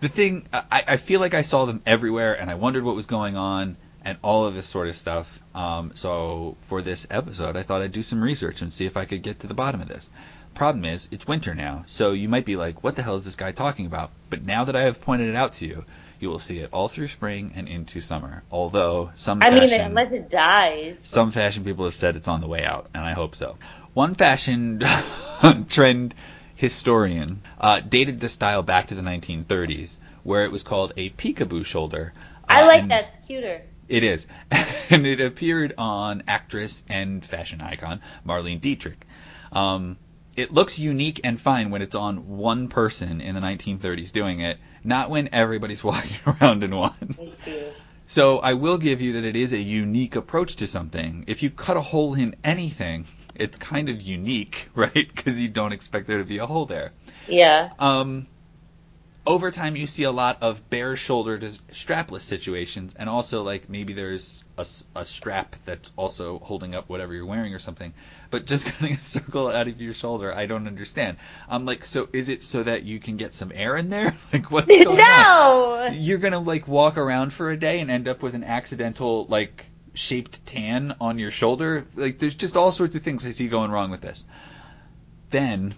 The 0.00 0.08
thing, 0.08 0.46
I, 0.52 0.84
I 0.88 0.96
feel 0.96 1.20
like 1.20 1.34
I 1.34 1.42
saw 1.42 1.64
them 1.64 1.82
everywhere, 1.84 2.40
and 2.40 2.48
I 2.48 2.54
wondered 2.54 2.84
what 2.84 2.94
was 2.94 3.06
going 3.06 3.36
on, 3.36 3.76
and 4.04 4.16
all 4.22 4.46
of 4.46 4.54
this 4.54 4.66
sort 4.66 4.88
of 4.88 4.96
stuff. 4.96 5.40
Um, 5.54 5.92
so 5.94 6.56
for 6.62 6.80
this 6.80 7.06
episode, 7.10 7.56
I 7.56 7.62
thought 7.62 7.82
I'd 7.82 7.92
do 7.92 8.02
some 8.02 8.22
research 8.22 8.62
and 8.62 8.72
see 8.72 8.86
if 8.86 8.96
I 8.96 9.04
could 9.04 9.22
get 9.22 9.40
to 9.40 9.46
the 9.46 9.54
bottom 9.54 9.80
of 9.80 9.88
this. 9.88 10.08
Problem 10.58 10.84
is, 10.84 11.08
it's 11.12 11.24
winter 11.24 11.54
now, 11.54 11.84
so 11.86 12.10
you 12.10 12.28
might 12.28 12.44
be 12.44 12.56
like, 12.56 12.82
"What 12.82 12.96
the 12.96 13.02
hell 13.04 13.14
is 13.14 13.24
this 13.24 13.36
guy 13.36 13.52
talking 13.52 13.86
about?" 13.86 14.10
But 14.28 14.42
now 14.42 14.64
that 14.64 14.74
I 14.74 14.80
have 14.80 15.00
pointed 15.00 15.28
it 15.28 15.36
out 15.36 15.52
to 15.52 15.64
you, 15.64 15.84
you 16.18 16.30
will 16.30 16.40
see 16.40 16.58
it 16.58 16.70
all 16.72 16.88
through 16.88 17.06
spring 17.06 17.52
and 17.54 17.68
into 17.68 18.00
summer. 18.00 18.42
Although 18.50 19.12
some 19.14 19.40
I 19.40 19.50
mean, 19.50 19.72
unless 19.72 20.10
it 20.10 20.28
dies. 20.28 20.98
some 21.04 21.30
fashion 21.30 21.62
people 21.62 21.84
have 21.84 21.94
said 21.94 22.16
it's 22.16 22.26
on 22.26 22.40
the 22.40 22.48
way 22.48 22.64
out, 22.64 22.88
and 22.92 23.04
I 23.04 23.12
hope 23.12 23.36
so. 23.36 23.56
One 23.94 24.16
fashion 24.16 24.82
trend 25.68 26.16
historian 26.56 27.42
uh, 27.60 27.78
dated 27.78 28.18
this 28.18 28.32
style 28.32 28.64
back 28.64 28.88
to 28.88 28.96
the 28.96 29.02
1930s, 29.02 29.94
where 30.24 30.42
it 30.42 30.50
was 30.50 30.64
called 30.64 30.92
a 30.96 31.10
peekaboo 31.10 31.64
shoulder. 31.66 32.12
I 32.48 32.62
Uh, 32.62 32.66
like 32.66 32.88
that. 32.88 33.14
It's 33.14 33.26
cuter. 33.28 33.62
It 33.88 34.02
is, 34.02 34.26
and 34.90 35.06
it 35.06 35.20
appeared 35.20 35.74
on 35.78 36.24
actress 36.26 36.82
and 36.88 37.24
fashion 37.24 37.60
icon 37.60 38.00
Marlene 38.26 38.60
Dietrich. 38.60 39.06
Um, 39.52 39.98
it 40.38 40.52
looks 40.52 40.78
unique 40.78 41.20
and 41.24 41.40
fine 41.40 41.70
when 41.70 41.82
it's 41.82 41.96
on 41.96 42.28
one 42.28 42.68
person 42.68 43.20
in 43.20 43.34
the 43.34 43.40
1930s 43.40 44.12
doing 44.12 44.40
it, 44.40 44.58
not 44.84 45.10
when 45.10 45.28
everybody's 45.32 45.82
walking 45.90 46.16
around 46.26 46.62
in 46.62 46.74
one. 46.74 47.16
So 48.06 48.38
I 48.38 48.54
will 48.54 48.78
give 48.78 49.00
you 49.00 49.14
that 49.14 49.24
it 49.24 49.34
is 49.34 49.52
a 49.52 49.58
unique 49.58 50.14
approach 50.14 50.56
to 50.56 50.66
something. 50.68 51.24
If 51.26 51.42
you 51.42 51.50
cut 51.50 51.76
a 51.76 51.80
hole 51.80 52.14
in 52.14 52.36
anything, 52.44 53.06
it's 53.34 53.58
kind 53.58 53.88
of 53.88 54.00
unique, 54.00 54.68
right? 54.74 54.94
Because 54.94 55.42
you 55.42 55.48
don't 55.48 55.72
expect 55.72 56.06
there 56.06 56.18
to 56.18 56.24
be 56.24 56.38
a 56.38 56.46
hole 56.46 56.66
there. 56.66 56.92
Yeah. 57.26 57.70
Um, 57.80 58.28
over 59.26 59.50
time, 59.50 59.74
you 59.74 59.86
see 59.86 60.04
a 60.04 60.12
lot 60.12 60.38
of 60.40 60.70
bare 60.70 60.96
shouldered 60.96 61.42
strapless 61.72 62.22
situations, 62.22 62.94
and 62.96 63.10
also 63.10 63.42
like 63.42 63.68
maybe 63.68 63.92
there's 63.92 64.42
a 64.56 65.04
strap 65.04 65.56
that's 65.66 65.92
also 65.96 66.38
holding 66.38 66.74
up 66.74 66.88
whatever 66.88 67.12
you're 67.12 67.26
wearing 67.26 67.54
or 67.54 67.58
something. 67.58 67.92
But 68.30 68.46
just 68.46 68.66
cutting 68.78 68.94
a 68.94 69.00
circle 69.00 69.48
out 69.48 69.68
of 69.68 69.80
your 69.80 69.94
shoulder, 69.94 70.34
I 70.34 70.46
don't 70.46 70.66
understand. 70.66 71.16
I'm 71.48 71.64
like, 71.64 71.84
so 71.84 72.08
is 72.12 72.28
it 72.28 72.42
so 72.42 72.62
that 72.62 72.82
you 72.84 73.00
can 73.00 73.16
get 73.16 73.32
some 73.32 73.52
air 73.54 73.76
in 73.76 73.90
there? 73.90 74.14
like, 74.32 74.50
what's 74.50 74.66
going 74.84 74.88
on? 74.88 74.96
no. 74.96 75.90
You're 75.92 76.18
gonna 76.18 76.38
like 76.38 76.68
walk 76.68 76.98
around 76.98 77.32
for 77.32 77.50
a 77.50 77.56
day 77.56 77.80
and 77.80 77.90
end 77.90 78.08
up 78.08 78.22
with 78.22 78.34
an 78.34 78.44
accidental 78.44 79.26
like 79.26 79.66
shaped 79.94 80.44
tan 80.46 80.94
on 81.00 81.18
your 81.18 81.30
shoulder. 81.30 81.86
Like 81.94 82.18
there's 82.18 82.34
just 82.34 82.56
all 82.56 82.72
sorts 82.72 82.94
of 82.94 83.02
things 83.02 83.26
I 83.26 83.30
see 83.30 83.48
going 83.48 83.70
wrong 83.70 83.90
with 83.90 84.00
this. 84.00 84.24
Then 85.30 85.74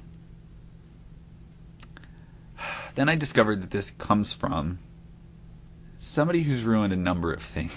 then 2.95 3.09
I 3.09 3.15
discovered 3.15 3.63
that 3.63 3.71
this 3.71 3.91
comes 3.93 4.33
from 4.33 4.79
somebody 5.99 6.43
who's 6.43 6.65
ruined 6.65 6.93
a 6.93 6.97
number 6.97 7.33
of 7.33 7.43
things. 7.43 7.73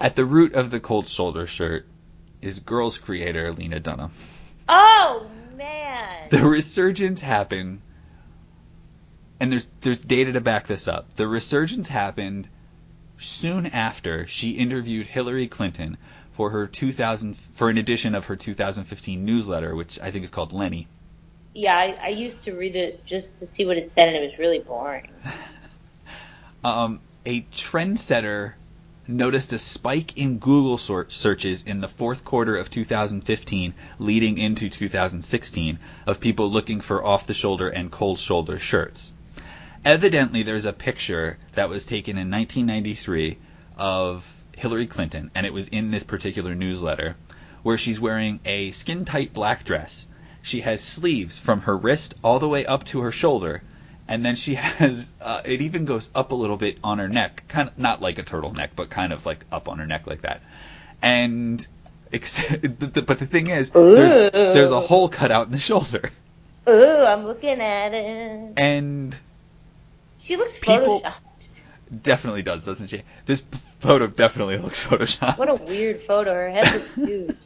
At 0.00 0.14
the 0.14 0.24
root 0.24 0.54
of 0.54 0.70
the 0.70 0.78
cold 0.78 1.08
shoulder 1.08 1.46
shirt 1.46 1.86
is 2.42 2.60
girls 2.60 2.98
creator 2.98 3.52
Lena 3.52 3.80
Dunham. 3.80 4.10
Oh 4.68 5.26
man. 5.56 6.28
The 6.30 6.44
resurgence 6.46 7.20
happened, 7.20 7.80
and 9.40 9.50
there's 9.50 9.68
there's 9.80 10.02
data 10.02 10.32
to 10.32 10.40
back 10.40 10.66
this 10.66 10.88
up. 10.88 11.14
The 11.16 11.26
resurgence 11.26 11.88
happened 11.88 12.48
soon 13.18 13.66
after 13.66 14.26
she 14.26 14.52
interviewed 14.52 15.06
Hillary 15.06 15.48
Clinton 15.48 15.96
for 16.32 16.50
her 16.50 16.66
2000 16.66 17.34
for 17.34 17.68
an 17.68 17.78
edition 17.78 18.14
of 18.14 18.26
her 18.26 18.36
2015 18.36 19.24
newsletter, 19.24 19.74
which 19.74 19.98
I 20.00 20.10
think 20.10 20.24
is 20.24 20.30
called 20.30 20.52
Lenny. 20.52 20.86
Yeah, 21.54 21.76
I, 21.76 21.98
I 22.00 22.08
used 22.08 22.44
to 22.44 22.54
read 22.54 22.76
it 22.76 23.04
just 23.04 23.38
to 23.40 23.46
see 23.46 23.66
what 23.66 23.76
it 23.76 23.90
said, 23.90 24.08
and 24.08 24.16
it 24.16 24.30
was 24.30 24.38
really 24.38 24.60
boring. 24.60 25.10
Um, 26.64 27.00
a 27.24 27.42
trendsetter 27.42 28.54
noticed 29.08 29.52
a 29.54 29.58
spike 29.58 30.16
in 30.18 30.38
Google 30.38 30.76
searches 30.76 31.62
in 31.62 31.80
the 31.80 31.88
fourth 31.88 32.24
quarter 32.24 32.56
of 32.56 32.70
2015, 32.70 33.72
leading 33.98 34.36
into 34.36 34.68
2016, 34.68 35.78
of 36.06 36.20
people 36.20 36.50
looking 36.50 36.80
for 36.80 37.02
off-the-shoulder 37.02 37.68
and 37.68 37.90
cold 37.90 38.18
shoulder 38.18 38.58
shirts. 38.58 39.12
Evidently, 39.84 40.42
there's 40.42 40.66
a 40.66 40.72
picture 40.72 41.38
that 41.54 41.70
was 41.70 41.86
taken 41.86 42.18
in 42.18 42.30
1993 42.30 43.38
of 43.78 44.44
Hillary 44.56 44.86
Clinton, 44.86 45.30
and 45.34 45.46
it 45.46 45.52
was 45.52 45.68
in 45.68 45.90
this 45.90 46.04
particular 46.04 46.54
newsletter, 46.54 47.16
where 47.62 47.78
she's 47.78 47.98
wearing 47.98 48.40
a 48.44 48.72
skin-tight 48.72 49.32
black 49.32 49.64
dress. 49.64 50.06
She 50.42 50.60
has 50.60 50.82
sleeves 50.82 51.38
from 51.38 51.62
her 51.62 51.76
wrist 51.76 52.14
all 52.22 52.38
the 52.38 52.48
way 52.48 52.66
up 52.66 52.84
to 52.86 53.00
her 53.00 53.12
shoulder, 53.12 53.62
and 54.08 54.24
then 54.24 54.34
she 54.36 54.54
has 54.56 55.08
uh, 55.20 55.42
it 55.44 55.60
even 55.62 55.84
goes 55.84 56.10
up 56.14 56.32
a 56.32 56.34
little 56.34 56.56
bit 56.56 56.78
on 56.82 56.98
her 56.98 57.08
neck, 57.08 57.44
kind 57.48 57.68
of 57.68 57.78
not 57.78 58.00
like 58.02 58.18
a 58.18 58.22
turtleneck, 58.22 58.70
but 58.74 58.90
kind 58.90 59.12
of 59.12 59.24
like 59.26 59.44
up 59.52 59.68
on 59.68 59.78
her 59.78 59.86
neck 59.86 60.06
like 60.06 60.22
that. 60.22 60.40
And 61.02 61.64
except, 62.10 62.62
but 62.80 62.94
the, 62.94 63.02
but 63.02 63.18
the 63.18 63.26
thing 63.26 63.48
is, 63.48 63.70
there's 63.70 64.32
there's 64.32 64.70
a 64.70 64.80
hole 64.80 65.08
cut 65.08 65.30
out 65.30 65.46
in 65.46 65.52
the 65.52 65.58
shoulder, 65.58 66.10
Ooh, 66.68 67.04
I'm 67.04 67.24
looking 67.24 67.60
at 67.60 67.94
it. 67.94 68.52
and 68.56 69.16
She 70.18 70.36
looks 70.36 70.58
People- 70.58 71.00
photoshopped. 71.02 72.02
definitely 72.02 72.42
does, 72.42 72.64
doesn't 72.64 72.88
she? 72.88 73.02
This 73.26 73.42
photo 73.80 74.06
definitely 74.08 74.58
looks 74.58 74.84
photoshopped. 74.88 75.38
What 75.38 75.48
a 75.48 75.62
weird 75.64 76.02
photo. 76.02 76.32
Her 76.34 76.50
head 76.50 76.72
looks 76.74 76.94
huge. 76.94 77.36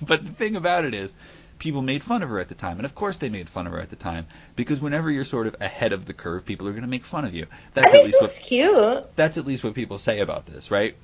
But 0.00 0.24
the 0.24 0.32
thing 0.32 0.54
about 0.54 0.84
it 0.84 0.94
is, 0.94 1.12
people 1.58 1.82
made 1.82 2.02
fun 2.04 2.22
of 2.22 2.28
her 2.28 2.38
at 2.38 2.48
the 2.48 2.54
time, 2.54 2.78
and 2.78 2.86
of 2.86 2.94
course 2.94 3.16
they 3.16 3.28
made 3.28 3.48
fun 3.48 3.66
of 3.66 3.72
her 3.72 3.80
at 3.80 3.90
the 3.90 3.96
time 3.96 4.26
because 4.56 4.80
whenever 4.80 5.10
you're 5.10 5.24
sort 5.24 5.46
of 5.46 5.56
ahead 5.60 5.92
of 5.92 6.06
the 6.06 6.14
curve, 6.14 6.44
people 6.46 6.68
are 6.68 6.72
going 6.72 6.82
to 6.82 6.88
make 6.88 7.04
fun 7.04 7.24
of 7.24 7.34
you. 7.34 7.46
I 7.80 7.82
That's 7.82 7.86
at 7.86 7.92
think 7.92 8.06
she 8.06 8.12
least 8.12 8.22
what 8.22 8.32
cute. 8.32 9.16
that's 9.16 9.38
at 9.38 9.46
least 9.46 9.64
what 9.64 9.74
people 9.74 9.98
say 9.98 10.20
about 10.20 10.46
this, 10.46 10.70
right? 10.70 10.96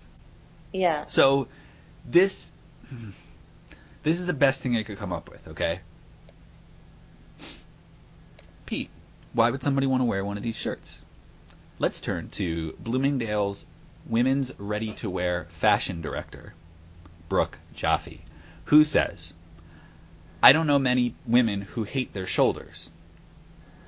Yeah. 0.73 1.05
So 1.07 1.49
this 2.05 2.53
this 4.03 4.21
is 4.21 4.27
the 4.27 4.33
best 4.33 4.61
thing 4.61 4.77
I 4.77 4.83
could 4.83 4.99
come 4.99 5.13
up 5.13 5.31
with, 5.31 5.47
okay? 5.49 5.81
Pete, 8.67 8.91
why 9.33 9.51
would 9.51 9.63
somebody 9.63 9.87
want 9.87 10.01
to 10.01 10.05
wear 10.05 10.25
one 10.25 10.37
of 10.37 10.43
these 10.43 10.57
shirts? 10.57 11.01
Let's 11.79 12.01
turn 12.01 12.29
to 12.31 12.73
Bloomingdale's 12.79 13.67
women's 14.07 14.53
ready-to-wear 14.59 15.47
fashion 15.51 16.01
director, 16.01 16.55
Brooke 17.29 17.59
Jaffe, 17.75 18.23
who 18.67 18.85
says, 18.85 19.33
"I 20.45 20.53
don't 20.53 20.67
know 20.67 20.79
many 20.79 21.15
women 21.27 21.63
who 21.63 21.85
hate 21.85 22.13
their 22.13 22.27
shoulders." 22.27 22.91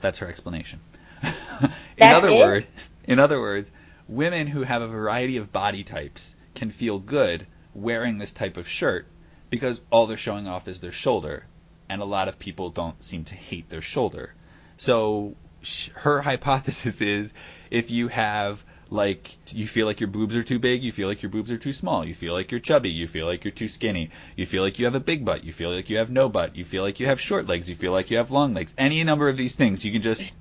That's 0.01 0.21
her 0.21 0.27
explanation. 0.27 0.81
in 1.23 1.71
That's 1.99 2.16
other 2.16 2.31
it? 2.31 2.38
words, 2.38 2.90
in 3.05 3.19
other 3.19 3.38
words, 3.38 3.71
women 4.09 4.47
who 4.47 4.62
have 4.62 4.81
a 4.81 4.88
variety 4.88 5.37
of 5.37 5.53
body 5.53 5.85
types 5.85 6.35
can 6.55 6.71
feel 6.71 6.99
good 6.99 7.47
wearing 7.75 8.16
this 8.16 8.33
type 8.33 8.57
of 8.57 8.66
shirt 8.66 9.07
because 9.51 9.83
all 9.90 10.07
they're 10.07 10.16
showing 10.16 10.49
off 10.49 10.66
is 10.66 10.81
their 10.81 10.92
shoulder, 10.92 11.45
and 11.90 12.01
a 12.01 12.07
lot 12.07 12.29
of 12.29 12.38
people 12.38 12.71
don't 12.71 13.05
seem 13.05 13.25
to 13.25 13.35
hate 13.35 13.69
their 13.69 13.83
shoulder. 13.83 14.33
So 14.79 15.37
sh- 15.61 15.90
her 15.95 16.23
hypothesis 16.23 17.03
is 17.03 17.35
if 17.71 17.90
you 17.90 18.09
have 18.09 18.64
like 18.88 19.37
you 19.53 19.66
feel 19.66 19.87
like 19.87 20.01
your 20.01 20.09
boobs 20.09 20.37
are 20.37 20.42
too 20.42 20.59
big, 20.59 20.83
you 20.83 20.92
feel 20.92 21.09
like 21.09 21.22
your 21.22 21.31
boobs 21.31 21.51
are 21.51 21.59
too 21.59 21.72
small, 21.72 22.05
you 22.05 22.14
feel 22.14 22.33
like 22.33 22.51
you're 22.51 22.61
chubby, 22.61 22.90
you 22.90 23.09
feel 23.09 23.27
like 23.27 23.44
you're 23.44 23.53
too 23.53 23.68
skinny, 23.68 24.11
you 24.37 24.46
feel 24.46 24.62
like 24.62 24.79
you 24.79 24.85
have 24.85 24.94
a 24.94 25.01
big 25.01 25.25
butt, 25.25 25.44
you 25.44 25.53
feel 25.53 25.70
like 25.70 25.90
you 25.90 25.99
have 25.99 26.11
no 26.11 26.29
butt, 26.29 26.57
you 26.57 26.64
feel 26.64 26.83
like 26.83 27.01
you 27.01 27.07
have 27.07 27.20
short 27.20 27.46
legs, 27.46 27.68
you 27.68 27.75
feel 27.75 27.92
like 27.92 28.11
you 28.11 28.18
have 28.18 28.31
long 28.31 28.55
legs. 28.55 28.72
Any 28.79 29.03
number 29.05 29.29
of 29.29 29.37
these 29.37 29.55
things, 29.55 29.85
you 29.85 29.92
can 29.92 30.03
just 30.03 30.33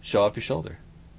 show 0.00 0.24
off 0.24 0.36
your 0.36 0.42
shoulder. 0.42 0.78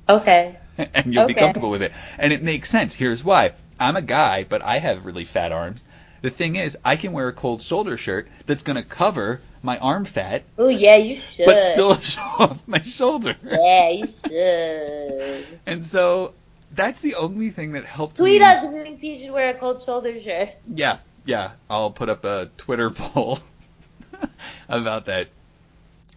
Okay. 0.09 0.57
and 0.77 1.13
you'll 1.13 1.27
be 1.27 1.33
comfortable 1.33 1.69
with 1.69 1.83
it. 1.83 1.93
And 2.17 2.33
it 2.33 2.43
makes 2.43 2.69
sense. 2.69 2.93
Here's 2.93 3.23
why. 3.23 3.53
I'm 3.79 3.95
a 3.95 4.01
guy, 4.01 4.43
but 4.43 4.61
I 4.61 4.79
have 4.79 5.05
really 5.05 5.25
fat 5.25 5.51
arms. 5.51 5.83
The 6.21 6.29
thing 6.29 6.55
is, 6.55 6.77
I 6.85 6.95
can 6.95 7.11
wear 7.11 7.27
a 7.27 7.33
cold 7.33 7.61
shoulder 7.61 7.97
shirt 7.97 8.29
that's 8.45 8.63
going 8.63 8.77
to 8.77 8.83
cover 8.83 9.41
my 9.61 9.77
arm 9.77 10.05
fat, 10.05 10.43
Oh 10.57 10.69
yeah, 10.69 10.95
you 10.95 11.17
should. 11.17 11.45
but 11.45 11.59
still 11.59 11.99
show 11.99 12.21
off 12.21 12.65
my 12.67 12.81
shoulder. 12.81 13.35
Yeah, 13.43 13.89
you 13.89 14.07
should. 14.07 15.59
And 15.65 15.83
so 15.83 16.33
that's 16.73 17.01
the 17.01 17.15
only 17.15 17.49
thing 17.49 17.73
that 17.73 17.85
helped 17.85 18.17
Tweet 18.17 18.41
me. 18.41 18.47
us 18.47 18.63
if 18.63 18.71
you 18.71 18.83
think 18.83 18.99
P 18.99 19.19
should 19.19 19.31
wear 19.31 19.49
a 19.49 19.53
cold 19.53 19.83
shoulder 19.83 20.19
shirt. 20.19 20.49
Yeah, 20.67 20.97
yeah. 21.25 21.51
I'll 21.69 21.91
put 21.91 22.09
up 22.09 22.25
a 22.25 22.49
Twitter 22.57 22.89
poll 22.91 23.39
about 24.67 25.05
that. 25.05 25.29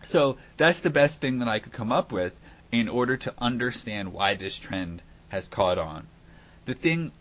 So 0.05 0.39
that's 0.57 0.81
the 0.81 0.91
best 0.91 1.21
thing 1.21 1.41
that 1.41 1.49
I 1.49 1.59
could 1.59 1.73
come 1.73 1.93
up 1.93 2.13
with 2.13 2.33
in 2.73 2.89
order 2.89 3.17
to 3.17 3.35
understand 3.39 4.13
why 4.13 4.35
this 4.35 4.57
trend 4.57 5.03
has 5.29 5.49
caught 5.49 5.79
on. 5.79 6.07
The 6.65 6.75
thing 6.75 7.13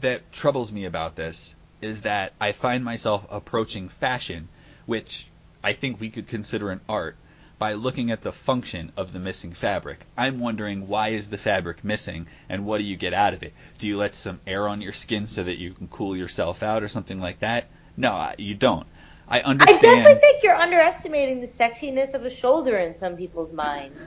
that 0.00 0.32
troubles 0.32 0.72
me 0.72 0.84
about 0.84 1.16
this 1.16 1.54
is 1.80 2.02
that 2.02 2.32
I 2.40 2.52
find 2.52 2.84
myself 2.84 3.26
approaching 3.30 3.88
fashion, 3.88 4.48
which 4.86 5.28
I 5.62 5.72
think 5.72 6.00
we 6.00 6.10
could 6.10 6.28
consider 6.28 6.70
an 6.70 6.80
art, 6.88 7.16
by 7.58 7.74
looking 7.74 8.10
at 8.10 8.22
the 8.22 8.32
function 8.32 8.92
of 8.96 9.12
the 9.12 9.20
missing 9.20 9.52
fabric. 9.52 10.04
I'm 10.16 10.40
wondering 10.40 10.88
why 10.88 11.08
is 11.08 11.28
the 11.28 11.38
fabric 11.38 11.84
missing 11.84 12.26
and 12.48 12.66
what 12.66 12.78
do 12.78 12.84
you 12.84 12.96
get 12.96 13.14
out 13.14 13.34
of 13.34 13.42
it? 13.42 13.52
Do 13.78 13.86
you 13.86 13.96
let 13.96 14.14
some 14.14 14.40
air 14.46 14.68
on 14.68 14.80
your 14.80 14.92
skin 14.92 15.26
so 15.26 15.42
that 15.44 15.58
you 15.58 15.72
can 15.72 15.88
cool 15.88 16.16
yourself 16.16 16.62
out 16.62 16.82
or 16.82 16.88
something 16.88 17.20
like 17.20 17.40
that? 17.40 17.68
No, 17.96 18.32
you 18.38 18.54
don't. 18.54 18.86
I 19.28 19.40
understand. 19.40 19.78
I 19.84 19.96
definitely 19.96 20.20
think 20.20 20.42
you're 20.42 20.54
underestimating 20.56 21.40
the 21.40 21.46
sexiness 21.46 22.12
of 22.14 22.24
a 22.26 22.30
shoulder 22.30 22.76
in 22.76 22.94
some 22.98 23.16
people's 23.16 23.52
minds. 23.52 23.98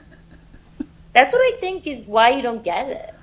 That's 1.14 1.32
what 1.32 1.40
I 1.40 1.56
think 1.58 1.86
is 1.86 2.06
why 2.06 2.30
you 2.30 2.42
don't 2.42 2.62
get 2.62 2.88
it. 2.88 3.14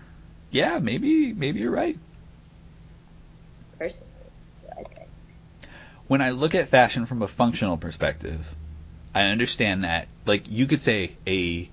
yeah, 0.51 0.79
maybe 0.79 1.33
maybe 1.33 1.59
you're 1.59 1.71
right. 1.71 1.97
Personally, 3.79 4.11
that's 4.55 4.63
what 4.63 4.77
I 4.79 4.83
think. 4.93 5.09
when 6.07 6.21
I 6.21 6.31
look 6.31 6.55
at 6.55 6.67
fashion 6.67 7.05
from 7.05 7.21
a 7.21 7.27
functional 7.27 7.77
perspective, 7.77 8.55
I 9.15 9.23
understand 9.32 9.84
that 9.86 10.08
like 10.25 10.43
you 10.51 10.67
could 10.67 10.82
say 10.82 11.15
a 11.25 11.69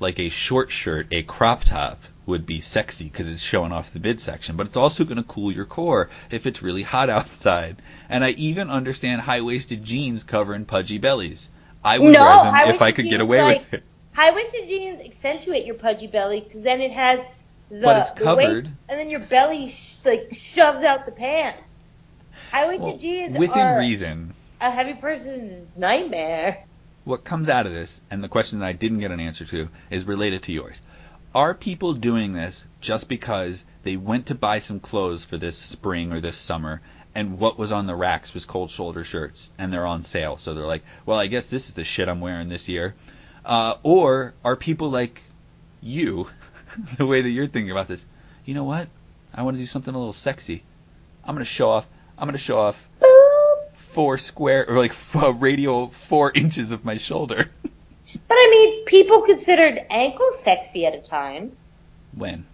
like 0.00 0.18
a 0.20 0.28
short 0.28 0.70
shirt, 0.70 1.08
a 1.10 1.24
crop 1.24 1.64
top 1.64 2.00
would 2.24 2.46
be 2.46 2.60
sexy 2.60 3.06
because 3.06 3.26
it's 3.28 3.42
showing 3.42 3.72
off 3.72 3.92
the 3.92 3.98
midsection, 4.00 4.56
but 4.56 4.66
it's 4.66 4.76
also 4.76 5.04
going 5.04 5.16
to 5.16 5.22
cool 5.24 5.50
your 5.50 5.64
core 5.64 6.08
if 6.30 6.46
it's 6.46 6.62
really 6.62 6.82
hot 6.82 7.10
outside. 7.18 7.76
And 8.08 8.22
I 8.22 8.30
even 8.30 8.70
understand 8.70 9.22
high-waisted 9.22 9.82
jeans 9.84 10.22
covering 10.24 10.64
pudgy 10.66 10.98
bellies. 10.98 11.48
I 11.84 11.98
would 11.98 12.12
No, 12.14 12.24
wear 12.24 12.44
them 12.52 12.74
if 12.74 12.80
I 12.82 12.92
could 12.92 13.06
get 13.06 13.20
away 13.20 13.42
like- 13.42 13.58
with 13.58 13.74
it. 13.74 13.82
High 14.14 14.32
waisted 14.32 14.68
jeans 14.68 15.00
accentuate 15.02 15.64
your 15.64 15.76
pudgy 15.76 16.06
belly 16.08 16.40
because 16.40 16.62
then 16.62 16.80
it 16.80 16.90
has 16.92 17.20
the 17.70 17.80
But 17.82 17.98
it's 18.02 18.10
the 18.12 18.24
waist, 18.34 18.38
covered. 18.46 18.66
and 18.88 19.00
then 19.00 19.10
your 19.10 19.20
belly 19.20 19.68
sh- 19.70 19.94
like 20.04 20.28
shoves 20.34 20.82
out 20.84 21.06
the 21.06 21.12
pants. 21.12 21.60
High 22.50 22.66
waisted 22.66 22.84
Well, 22.86 22.96
jeans 22.98 23.38
within 23.38 23.66
are 23.66 23.78
reason. 23.78 24.34
a 24.60 24.70
heavy 24.70 24.94
person's 24.94 25.68
nightmare. 25.76 26.64
What 27.08 27.24
comes 27.24 27.48
out 27.48 27.64
of 27.64 27.72
this, 27.72 28.02
and 28.10 28.22
the 28.22 28.28
question 28.28 28.58
that 28.58 28.66
I 28.66 28.74
didn't 28.74 29.00
get 29.00 29.10
an 29.10 29.18
answer 29.18 29.46
to, 29.46 29.70
is 29.88 30.04
related 30.04 30.42
to 30.42 30.52
yours. 30.52 30.82
Are 31.34 31.54
people 31.54 31.94
doing 31.94 32.32
this 32.32 32.66
just 32.82 33.08
because 33.08 33.64
they 33.82 33.96
went 33.96 34.26
to 34.26 34.34
buy 34.34 34.58
some 34.58 34.78
clothes 34.78 35.24
for 35.24 35.38
this 35.38 35.56
spring 35.56 36.12
or 36.12 36.20
this 36.20 36.36
summer, 36.36 36.82
and 37.14 37.38
what 37.38 37.58
was 37.58 37.72
on 37.72 37.86
the 37.86 37.96
racks 37.96 38.34
was 38.34 38.44
cold 38.44 38.70
shoulder 38.70 39.04
shirts, 39.04 39.50
and 39.56 39.72
they're 39.72 39.86
on 39.86 40.04
sale, 40.04 40.36
so 40.36 40.52
they're 40.52 40.66
like, 40.66 40.84
well, 41.06 41.18
I 41.18 41.28
guess 41.28 41.48
this 41.48 41.68
is 41.68 41.74
the 41.74 41.82
shit 41.82 42.10
I'm 42.10 42.20
wearing 42.20 42.50
this 42.50 42.68
year? 42.68 42.94
Uh, 43.42 43.76
or 43.82 44.34
are 44.44 44.56
people 44.56 44.90
like 44.90 45.22
you, 45.80 46.28
the 46.98 47.06
way 47.06 47.22
that 47.22 47.30
you're 47.30 47.46
thinking 47.46 47.70
about 47.70 47.88
this? 47.88 48.04
You 48.44 48.52
know 48.52 48.64
what? 48.64 48.88
I 49.34 49.42
want 49.42 49.56
to 49.56 49.62
do 49.62 49.66
something 49.66 49.94
a 49.94 49.98
little 49.98 50.12
sexy. 50.12 50.62
I'm 51.24 51.34
going 51.34 51.44
to 51.44 51.50
show 51.50 51.70
off. 51.70 51.88
I'm 52.18 52.26
going 52.26 52.32
to 52.32 52.38
show 52.38 52.58
off. 52.58 52.86
Four 53.78 54.18
square 54.18 54.68
or 54.68 54.76
like 54.76 54.90
f- 55.14 55.36
radial 55.38 55.88
four 55.88 56.32
inches 56.34 56.72
of 56.72 56.84
my 56.84 56.98
shoulder. 56.98 57.50
But 58.26 58.34
I 58.34 58.48
mean, 58.50 58.84
people 58.84 59.22
considered 59.22 59.80
ankles 59.90 60.38
sexy 60.40 60.84
at 60.86 60.94
a 60.94 61.00
time. 61.00 61.52
when? 62.14 62.46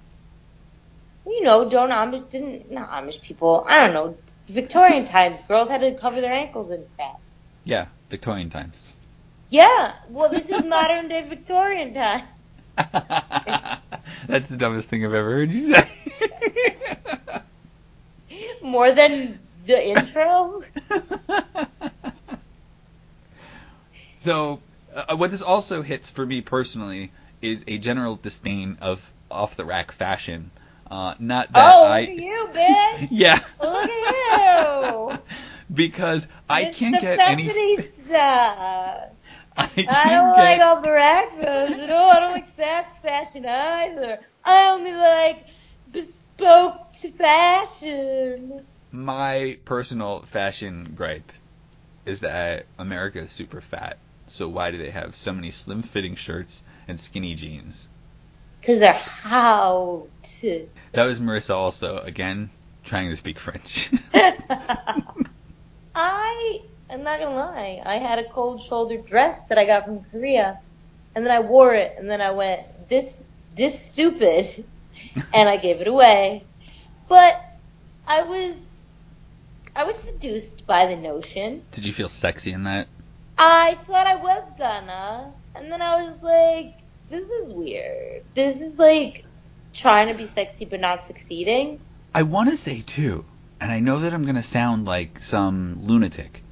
You 1.26 1.42
know, 1.42 1.68
don't 1.68 1.90
Amish 1.90 2.30
didn't 2.30 2.70
not 2.70 2.90
Amish 2.90 3.22
people. 3.22 3.64
I 3.66 3.84
don't 3.84 3.94
know. 3.94 4.16
Victorian 4.48 5.06
times, 5.06 5.40
girls 5.48 5.70
had 5.70 5.80
to 5.80 5.94
cover 5.94 6.20
their 6.20 6.32
ankles 6.32 6.70
in 6.70 6.84
that. 6.98 7.18
Yeah, 7.64 7.86
Victorian 8.10 8.50
times. 8.50 8.94
Yeah, 9.48 9.94
well, 10.10 10.28
this 10.28 10.48
is 10.48 10.64
modern 10.64 11.08
day 11.08 11.26
Victorian 11.26 11.94
time. 11.94 12.26
That's 14.26 14.48
the 14.48 14.56
dumbest 14.58 14.88
thing 14.88 15.04
I've 15.04 15.14
ever 15.14 15.30
heard 15.30 15.52
you 15.52 15.60
say. 15.60 15.88
More 18.62 18.90
than 18.90 19.38
the 19.66 19.88
intro. 19.88 20.62
so, 24.18 24.60
uh, 24.94 25.16
what 25.16 25.30
this 25.30 25.42
also 25.42 25.82
hits 25.82 26.10
for 26.10 26.24
me 26.24 26.40
personally 26.40 27.12
is 27.42 27.64
a 27.66 27.78
general 27.78 28.16
disdain 28.16 28.78
of 28.80 29.12
off 29.30 29.56
the 29.56 29.64
rack 29.64 29.92
fashion. 29.92 30.50
Uh, 30.90 31.14
not 31.18 31.52
that 31.52 31.72
oh, 31.74 31.86
I. 31.86 32.00
look 32.00 32.10
at 32.10 32.16
you, 32.16 32.48
bitch! 32.52 33.08
Yeah. 33.10 33.40
Look 33.60 33.90
at 33.90 35.12
you! 35.12 35.18
because 35.74 36.26
I 36.48 36.66
can't 36.66 37.00
get 37.00 37.18
any. 37.20 37.44
Fashionista. 37.44 39.10
I, 39.56 39.70
I 39.76 40.10
don't 40.10 40.36
get, 40.36 40.58
like 40.58 40.60
off 40.60 40.82
the 40.82 40.90
rack 40.90 41.32
fashion. 41.40 41.86
No, 41.86 41.96
I 41.96 42.20
don't 42.20 42.32
like 42.32 42.56
fast 42.56 43.02
fashion 43.02 43.46
either. 43.46 44.18
I 44.44 44.70
only 44.70 44.92
like 44.94 45.46
bespoke 45.92 46.94
fashion. 47.16 48.64
My 48.94 49.58
personal 49.64 50.20
fashion 50.20 50.92
gripe 50.94 51.32
is 52.06 52.20
that 52.20 52.66
America 52.78 53.22
is 53.22 53.32
super 53.32 53.60
fat. 53.60 53.98
So 54.28 54.46
why 54.46 54.70
do 54.70 54.78
they 54.78 54.90
have 54.90 55.16
so 55.16 55.32
many 55.32 55.50
slim 55.50 55.82
fitting 55.82 56.14
shirts 56.14 56.62
and 56.86 57.00
skinny 57.00 57.34
jeans? 57.34 57.88
Because 58.60 58.78
they're 58.78 58.92
how 58.92 60.06
to. 60.40 60.68
That 60.92 61.06
was 61.06 61.18
Marissa 61.18 61.56
also, 61.56 61.98
again, 61.98 62.50
trying 62.84 63.10
to 63.10 63.16
speak 63.16 63.40
French. 63.40 63.90
I 65.96 66.60
am 66.88 67.02
not 67.02 67.18
gonna 67.18 67.34
lie. 67.34 67.82
I 67.84 67.96
had 67.96 68.20
a 68.20 68.28
cold 68.28 68.62
shoulder 68.62 68.98
dress 68.98 69.42
that 69.48 69.58
I 69.58 69.64
got 69.64 69.86
from 69.86 70.04
Korea, 70.04 70.60
and 71.16 71.26
then 71.26 71.32
I 71.32 71.40
wore 71.40 71.74
it, 71.74 71.96
and 71.98 72.08
then 72.08 72.20
I 72.20 72.30
went 72.30 72.88
this 72.88 73.12
this 73.56 73.86
stupid, 73.86 74.64
and 75.34 75.48
I 75.48 75.56
gave 75.56 75.80
it 75.80 75.88
away. 75.88 76.44
But 77.08 77.44
I 78.06 78.22
was 78.22 78.54
I 79.76 79.84
was 79.84 79.96
seduced 79.96 80.66
by 80.66 80.86
the 80.86 80.96
notion. 80.96 81.62
Did 81.72 81.84
you 81.84 81.92
feel 81.92 82.08
sexy 82.08 82.52
in 82.52 82.64
that? 82.64 82.86
I 83.36 83.76
thought 83.86 84.06
I 84.06 84.14
was 84.14 84.44
gonna, 84.56 85.32
and 85.56 85.72
then 85.72 85.82
I 85.82 86.02
was 86.02 86.22
like, 86.22 86.78
this 87.10 87.28
is 87.28 87.52
weird. 87.52 88.22
This 88.34 88.60
is 88.60 88.78
like 88.78 89.24
trying 89.72 90.08
to 90.08 90.14
be 90.14 90.28
sexy 90.28 90.64
but 90.64 90.80
not 90.80 91.06
succeeding. 91.06 91.80
I 92.14 92.22
want 92.22 92.50
to 92.50 92.56
say 92.56 92.82
too, 92.82 93.24
and 93.60 93.72
I 93.72 93.80
know 93.80 93.98
that 94.00 94.14
I'm 94.14 94.22
going 94.22 94.36
to 94.36 94.42
sound 94.42 94.86
like 94.86 95.20
some 95.20 95.86
lunatic. 95.86 96.44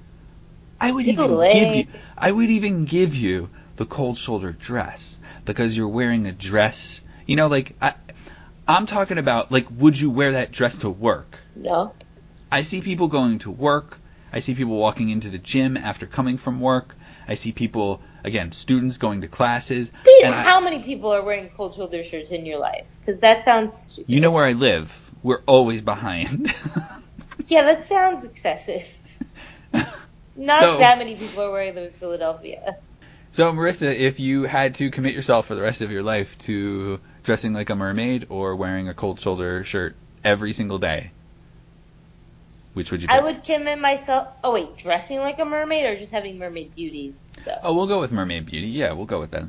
I 0.81 0.91
would 0.91 1.05
Too 1.05 1.13
even 1.13 1.53
give 1.53 1.77
you 1.77 1.87
I 2.19 2.33
would 2.33 2.51
even 2.51 2.85
give 2.85 3.15
you 3.15 3.51
the 3.77 3.87
cold 3.87 4.19
shoulder 4.19 4.51
dress 4.51 5.19
because 5.45 5.77
you're 5.77 5.87
wearing 5.87 6.27
a 6.27 6.33
dress. 6.33 7.01
You 7.25 7.37
know 7.37 7.47
like 7.47 7.77
I 7.81 7.95
I'm 8.67 8.87
talking 8.87 9.19
about 9.19 9.53
like 9.53 9.67
would 9.71 9.99
you 9.99 10.11
wear 10.11 10.33
that 10.33 10.51
dress 10.51 10.79
to 10.79 10.91
work? 10.91 11.39
No. 11.55 11.95
I 12.53 12.63
see 12.63 12.81
people 12.83 13.09
going 13.09 13.39
to 13.41 13.51
work. 13.51 13.99
I 14.33 14.41
see 14.41 14.55
people 14.55 14.77
walking 14.77 15.09
into 15.11 15.29
the 15.31 15.39
gym 15.39 15.77
after 15.77 16.07
coming 16.07 16.37
from 16.39 16.61
work. 16.61 16.95
I 17.27 17.35
see 17.35 17.51
people 17.53 18.03
again, 18.25 18.53
students 18.53 18.99
going 18.99 19.23
to 19.23 19.29
classes. 19.29 19.91
Pete, 20.05 20.25
and 20.25 20.35
I- 20.35 20.43
how 20.43 20.61
many 20.61 20.81
people 20.83 21.13
are 21.13 21.23
wearing 21.23 21.49
cold 21.57 21.75
shoulder 21.75 22.05
shirts 22.05 22.31
in 22.31 22.45
your 22.47 22.59
life? 22.59 22.85
Because 23.05 23.21
that 23.23 23.45
sounds 23.45 23.73
stupid. 23.77 24.13
you 24.13 24.21
know 24.21 24.31
where 24.31 24.45
I 24.45 24.53
live. 24.53 25.11
We're 25.23 25.43
always 25.47 25.83
behind. 25.83 26.53
Yeah, 27.49 27.65
that 27.65 27.87
sounds 27.87 28.25
excessive. 28.25 28.85
Not 30.37 30.61
So- 30.61 30.79
that 30.79 30.97
many 30.99 31.17
people 31.17 31.43
are 31.43 31.51
wearing 31.51 31.75
them 31.75 31.85
in 31.85 31.91
Philadelphia. 31.93 32.77
So, 33.31 33.51
Marissa, 33.53 33.95
if 33.95 34.21
you 34.21 34.45
had 34.45 34.75
to 34.77 34.91
commit 34.91 35.15
yourself 35.15 35.47
for 35.47 35.55
the 35.55 35.61
rest 35.63 35.81
of 35.81 35.91
your 35.91 36.03
life 36.03 36.39
to 36.39 37.01
dressing 37.25 37.53
like 37.53 37.69
a 37.71 37.75
mermaid 37.75 38.27
or 38.31 38.57
wearing 38.57 38.89
a 38.89 38.95
cold 38.95 39.21
shoulder 39.21 39.65
shirt 39.65 39.97
every 40.25 40.53
single 40.53 40.79
day, 40.79 41.11
which 42.75 42.91
would 42.91 43.03
you 43.03 43.09
pick? 43.09 43.17
I 43.17 43.23
would 43.23 43.45
commit 43.45 43.79
myself. 43.79 44.29
Oh 44.43 44.53
wait, 44.53 44.77
dressing 44.77 45.19
like 45.19 45.39
a 45.39 45.45
mermaid 45.45 45.85
or 45.85 45.97
just 45.97 46.13
having 46.13 46.39
mermaid 46.39 46.75
beauty 46.75 47.15
stuff. 47.31 47.61
Oh, 47.63 47.75
we'll 47.75 47.87
go 47.87 48.01
with 48.01 48.13
mermaid 48.13 48.47
beauty. 48.47 48.69
Yeah, 48.69 48.93
we'll 48.93 49.07
go 49.07 49.21
with 49.21 49.31
that. 49.33 49.49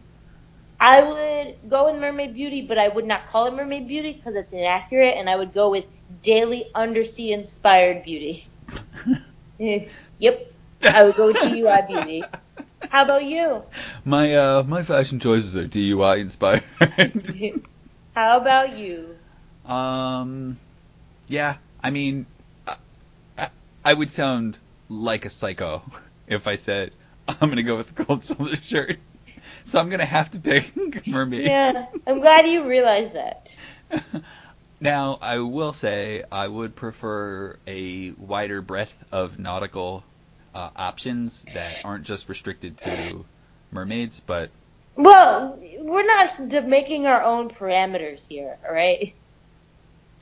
I 0.84 1.01
would 1.01 1.69
go 1.69 1.86
with 1.86 1.95
Mermaid 1.95 2.34
Beauty, 2.34 2.61
but 2.61 2.78
I 2.78 2.89
would 2.89 3.05
not 3.05 3.30
call 3.30 3.45
it 3.45 3.53
Mermaid 3.53 3.88
Beauty 3.88 4.11
because 4.11 4.36
it's 4.36 4.51
inaccurate, 4.51 5.15
and 5.15 5.30
I 5.30 5.36
would 5.38 5.53
go 5.53 5.69
with 5.69 5.86
Daily 6.21 6.65
Undersea 6.76 7.32
Inspired 7.32 8.03
Beauty. 8.03 8.45
yep, 9.57 10.51
I 10.84 11.05
would 11.05 11.15
go 11.15 11.28
with 11.28 11.38
DUI 11.38 11.88
Beauty. 11.88 12.24
How 12.89 13.03
about 13.03 13.24
you? 13.24 13.63
My 14.03 14.36
uh 14.36 14.63
my 14.63 14.84
fashion 14.84 15.21
choices 15.21 15.55
are 15.55 15.67
DUI 15.67 16.19
inspired. 16.19 16.63
How 18.13 18.38
about 18.38 18.78
you? 18.78 19.15
um, 19.65 20.59
yeah. 21.30 21.55
I 21.82 21.91
mean, 21.91 22.26
I, 23.84 23.94
would 23.94 24.10
sound 24.10 24.58
like 24.90 25.26
a 25.26 25.30
psycho 25.30 25.84
if 26.28 26.48
I 26.48 26.56
said 26.56 26.92
I'm 27.28 27.50
gonna 27.50 27.64
go 27.64 27.78
with 27.78 27.96
the 27.96 28.04
gold 28.04 28.24
shoulder 28.26 28.56
shirt. 28.56 29.00
So 29.64 29.80
I'm 29.80 29.90
gonna 29.90 30.06
have 30.06 30.32
to 30.32 30.40
pick 30.40 31.08
mermaid. 31.08 31.46
Yeah, 31.46 31.86
I'm 32.06 32.20
glad 32.20 32.48
you 32.48 32.68
realized 32.68 33.14
that. 33.14 33.56
Now, 34.84 35.18
I 35.22 35.38
will 35.40 35.72
say 35.72 36.24
I 36.30 36.46
would 36.46 36.76
prefer 36.76 37.58
a 37.66 38.12
wider 38.12 38.62
breadth 38.62 38.94
of 39.14 39.40
nautical 39.40 40.04
uh, 40.54 40.72
options 40.76 41.46
that 41.54 41.86
aren't 41.86 42.04
just 42.04 42.28
restricted 42.28 42.78
to 42.80 43.26
mermaids, 43.72 44.20
but 44.20 44.52
Well, 44.96 45.58
we're 45.80 46.06
not 46.06 46.68
making 46.68 47.08
our 47.08 47.24
own 47.24 47.50
parameters 47.50 48.28
here, 48.28 48.58
all 48.68 48.74
right? 48.74 49.14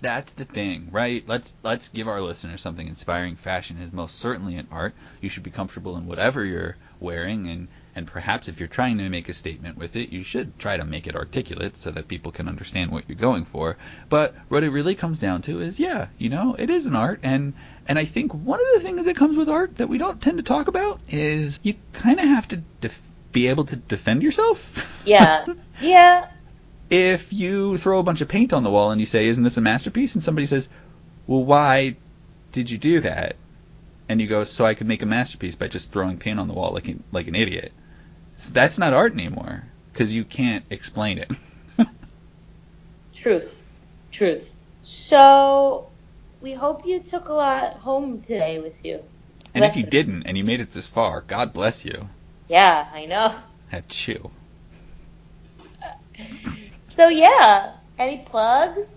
That's 0.01 0.33
the 0.33 0.45
thing, 0.45 0.89
right? 0.91 1.23
Let's 1.27 1.55
let's 1.63 1.89
give 1.89 2.07
our 2.07 2.21
listeners 2.21 2.61
something 2.61 2.87
inspiring. 2.87 3.35
Fashion 3.35 3.77
is 3.77 3.93
most 3.93 4.17
certainly 4.17 4.55
an 4.55 4.67
art. 4.71 4.95
You 5.21 5.29
should 5.29 5.43
be 5.43 5.51
comfortable 5.51 5.95
in 5.95 6.07
whatever 6.07 6.43
you're 6.43 6.75
wearing 6.99 7.47
and 7.47 7.67
and 7.95 8.07
perhaps 8.07 8.47
if 8.47 8.59
you're 8.59 8.69
trying 8.69 8.97
to 8.97 9.09
make 9.09 9.27
a 9.29 9.33
statement 9.33 9.77
with 9.77 9.95
it, 9.95 10.09
you 10.09 10.23
should 10.23 10.57
try 10.57 10.77
to 10.77 10.85
make 10.85 11.07
it 11.07 11.15
articulate 11.15 11.75
so 11.77 11.91
that 11.91 12.07
people 12.07 12.31
can 12.31 12.47
understand 12.47 12.89
what 12.89 13.03
you're 13.07 13.17
going 13.17 13.43
for. 13.45 13.77
But 14.09 14.33
what 14.47 14.63
it 14.63 14.69
really 14.69 14.95
comes 14.95 15.19
down 15.19 15.41
to 15.43 15.59
is, 15.59 15.77
yeah, 15.77 16.07
you 16.17 16.29
know, 16.29 16.55
it 16.57 16.69
is 16.69 16.85
an 16.85 16.95
art 16.95 17.19
and 17.21 17.53
and 17.87 17.99
I 17.99 18.05
think 18.05 18.33
one 18.33 18.59
of 18.59 18.67
the 18.73 18.79
things 18.79 19.05
that 19.05 19.15
comes 19.15 19.37
with 19.37 19.49
art 19.49 19.77
that 19.77 19.89
we 19.89 19.97
don't 19.97 20.21
tend 20.21 20.37
to 20.37 20.43
talk 20.43 20.67
about 20.67 20.99
is 21.09 21.59
you 21.63 21.75
kind 21.93 22.19
of 22.19 22.25
have 22.25 22.47
to 22.49 22.57
def- 22.79 23.01
be 23.31 23.47
able 23.47 23.65
to 23.65 23.75
defend 23.75 24.23
yourself. 24.23 25.03
Yeah. 25.05 25.45
Yeah. 25.81 26.27
If 26.91 27.31
you 27.31 27.77
throw 27.77 27.99
a 27.99 28.03
bunch 28.03 28.21
of 28.21 28.27
paint 28.27 28.51
on 28.53 28.63
the 28.63 28.69
wall 28.69 28.91
and 28.91 28.99
you 28.99 29.07
say, 29.07 29.27
"Isn't 29.27 29.43
this 29.43 29.57
a 29.57 29.61
masterpiece?" 29.61 30.13
and 30.13 30.23
somebody 30.23 30.45
says, 30.45 30.67
"Well, 31.25 31.43
why 31.43 31.95
did 32.51 32.69
you 32.69 32.77
do 32.77 32.99
that?" 32.99 33.37
and 34.09 34.19
you 34.19 34.27
go, 34.27 34.43
"So 34.43 34.65
I 34.65 34.73
could 34.73 34.87
make 34.87 35.01
a 35.01 35.05
masterpiece 35.05 35.55
by 35.55 35.69
just 35.69 35.91
throwing 35.91 36.17
paint 36.17 36.39
on 36.39 36.47
the 36.49 36.53
wall 36.53 36.71
like 36.73 36.87
an, 36.89 37.03
like 37.11 37.27
an 37.27 37.35
idiot." 37.35 37.71
So 38.37 38.51
that's 38.51 38.77
not 38.77 38.93
art 38.93 39.13
anymore 39.13 39.63
because 39.93 40.13
you 40.13 40.25
can't 40.25 40.65
explain 40.69 41.17
it. 41.17 41.31
Truth. 43.15 43.57
Truth. 44.11 44.49
So, 44.83 45.87
we 46.41 46.53
hope 46.53 46.85
you 46.85 46.99
took 46.99 47.29
a 47.29 47.33
lot 47.33 47.77
home 47.77 48.21
today 48.21 48.59
with 48.59 48.83
you. 48.83 49.01
and 49.53 49.63
if 49.63 49.77
you 49.77 49.83
didn't 49.83 50.23
and 50.23 50.37
you 50.37 50.43
made 50.43 50.59
it 50.59 50.71
this 50.71 50.87
far, 50.87 51.21
God 51.21 51.53
bless 51.53 51.85
you. 51.85 52.09
Yeah, 52.49 52.87
I 52.91 53.05
know. 53.05 53.35
At 53.71 54.07
you. 54.07 54.31
So, 57.01 57.07
yeah. 57.07 57.71
Any 57.97 58.19
plugs? 58.19 58.87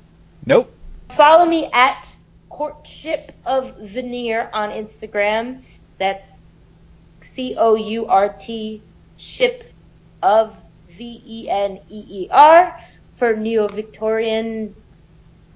Nope. 0.45 0.71
Follow 1.17 1.47
me 1.47 1.71
at 1.73 2.15
Courtship 2.51 3.33
of 3.47 3.79
Veneer 3.79 4.51
on 4.53 4.69
Instagram. 4.73 5.63
That's 5.99 6.31
C 7.23 7.57
O 7.57 7.77
U 7.77 8.05
R 8.05 8.29
T 8.29 8.83
ship 9.17 9.73
of 10.23 10.55
V 10.99 11.23
E 11.27 11.49
N 11.49 11.81
E 11.89 12.05
E 12.11 12.29
R 12.31 12.79
for 13.17 13.35
neo 13.35 13.69
Victorian 13.69 14.75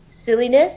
silliness. 0.07 0.73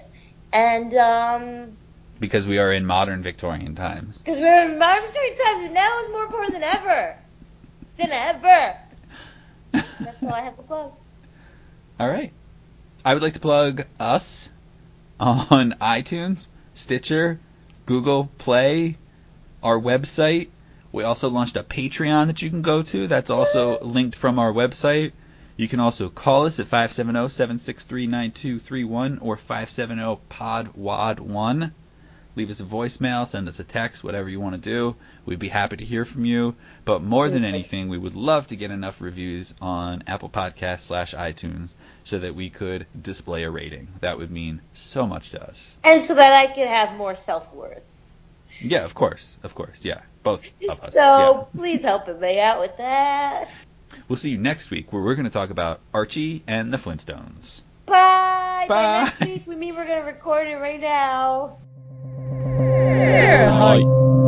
And 0.52 0.94
um 0.96 1.78
Because 2.20 2.50
we 2.50 2.60
are 2.60 2.74
in 2.74 2.86
modern 2.86 3.22
Victorian 3.22 3.76
times. 3.76 4.18
because 4.18 4.40
we're 4.40 4.66
in 4.66 4.78
modern 4.78 5.04
Victorian 5.04 5.38
times 5.38 5.66
and 5.68 5.74
now 5.74 6.00
it's 6.02 6.12
more 6.12 6.24
important 6.24 6.52
than 6.52 6.64
ever. 6.64 7.16
Than 7.98 8.12
ever. 8.12 8.76
That's 9.72 10.22
all 10.22 10.34
I 10.34 10.42
have 10.42 10.58
to 10.58 10.64
plug. 10.64 10.92
All 12.02 12.10
right. 12.10 12.34
I 13.06 13.14
would 13.14 13.22
like 13.22 13.34
to 13.34 13.40
plug 13.40 13.86
us 14.00 14.50
on 15.20 15.76
iTunes, 15.80 16.48
Stitcher, 16.74 17.40
Google 17.86 18.32
Play, 18.40 18.98
our 19.62 19.80
website. 19.80 20.50
We 20.92 21.04
also 21.04 21.30
launched 21.30 21.58
a 21.58 21.64
Patreon 21.64 22.26
that 22.26 22.42
you 22.42 22.50
can 22.50 22.64
go 22.64 22.82
to. 22.82 23.06
That's 23.06 23.30
also 23.30 23.80
linked 23.82 24.16
from 24.16 24.40
our 24.40 24.52
website. 24.52 25.12
You 25.58 25.68
can 25.68 25.80
also 25.80 26.10
call 26.10 26.48
us 26.48 26.60
at 26.60 26.66
570-763-9231 26.66 29.20
or 29.22 29.38
570-POD-WAD1. 29.38 31.72
Leave 32.36 32.50
us 32.50 32.60
a 32.60 32.64
voicemail, 32.64 33.28
send 33.28 33.50
us 33.50 33.60
a 33.60 33.64
text, 33.64 34.04
whatever 34.04 34.30
you 34.30 34.40
want 34.40 34.56
to 34.56 34.62
do. 34.62 34.96
We'd 35.26 35.40
be 35.40 35.50
happy 35.50 35.78
to 35.78 35.86
hear 35.86 36.06
from 36.06 36.26
you. 36.26 36.56
But 36.86 37.04
more 37.04 37.30
than 37.30 37.44
anything, 37.44 37.90
we 37.90 37.98
would 37.98 38.16
love 38.16 38.48
to 38.48 38.56
get 38.56 38.72
enough 38.72 39.02
reviews 39.02 39.54
on 39.62 40.04
Apple 40.08 40.30
Podcasts 40.30 40.82
slash 40.82 41.14
iTunes 41.14 41.70
so 42.04 42.20
that 42.20 42.34
we 42.34 42.50
could 42.50 42.88
display 43.00 43.44
a 43.44 43.50
rating. 43.50 43.88
That 44.00 44.18
would 44.18 44.32
mean 44.32 44.62
so 44.74 45.06
much 45.06 45.32
to 45.32 45.44
us. 45.44 45.76
And 45.84 46.04
so 46.04 46.16
that 46.16 46.34
I 46.34 46.48
can 46.48 46.68
have 46.68 46.98
more 46.98 47.16
self 47.16 47.54
worth. 47.54 47.84
Yeah, 48.60 48.86
of 48.86 48.94
course, 48.94 49.38
of 49.44 49.56
course, 49.56 49.84
yeah, 49.84 50.02
both 50.24 50.44
of 50.70 50.84
us. 50.84 50.94
So 50.94 51.48
please 51.54 51.82
help 51.82 52.08
me 52.20 52.40
out 52.40 52.60
with 52.60 52.78
that. 52.78 53.50
We'll 54.08 54.18
see 54.18 54.30
you 54.30 54.38
next 54.38 54.70
week 54.70 54.92
where 54.92 55.02
we're 55.02 55.16
going 55.16 55.26
to 55.26 55.32
talk 55.32 55.50
about 55.50 55.80
Archie 55.94 56.44
and 56.48 56.74
the 56.74 56.78
Flintstones. 56.78 57.62
Bye. 57.86 58.66
By 58.68 58.84
Bye. 58.84 59.04
next 59.04 59.20
week, 59.22 59.48
we 59.48 59.56
mean 59.56 59.76
we're 59.76 59.88
gonna 59.88 60.06
record 60.06 60.48
it 60.48 60.56
right 60.56 60.80
now. 60.80 61.58
Bye. 62.44 64.21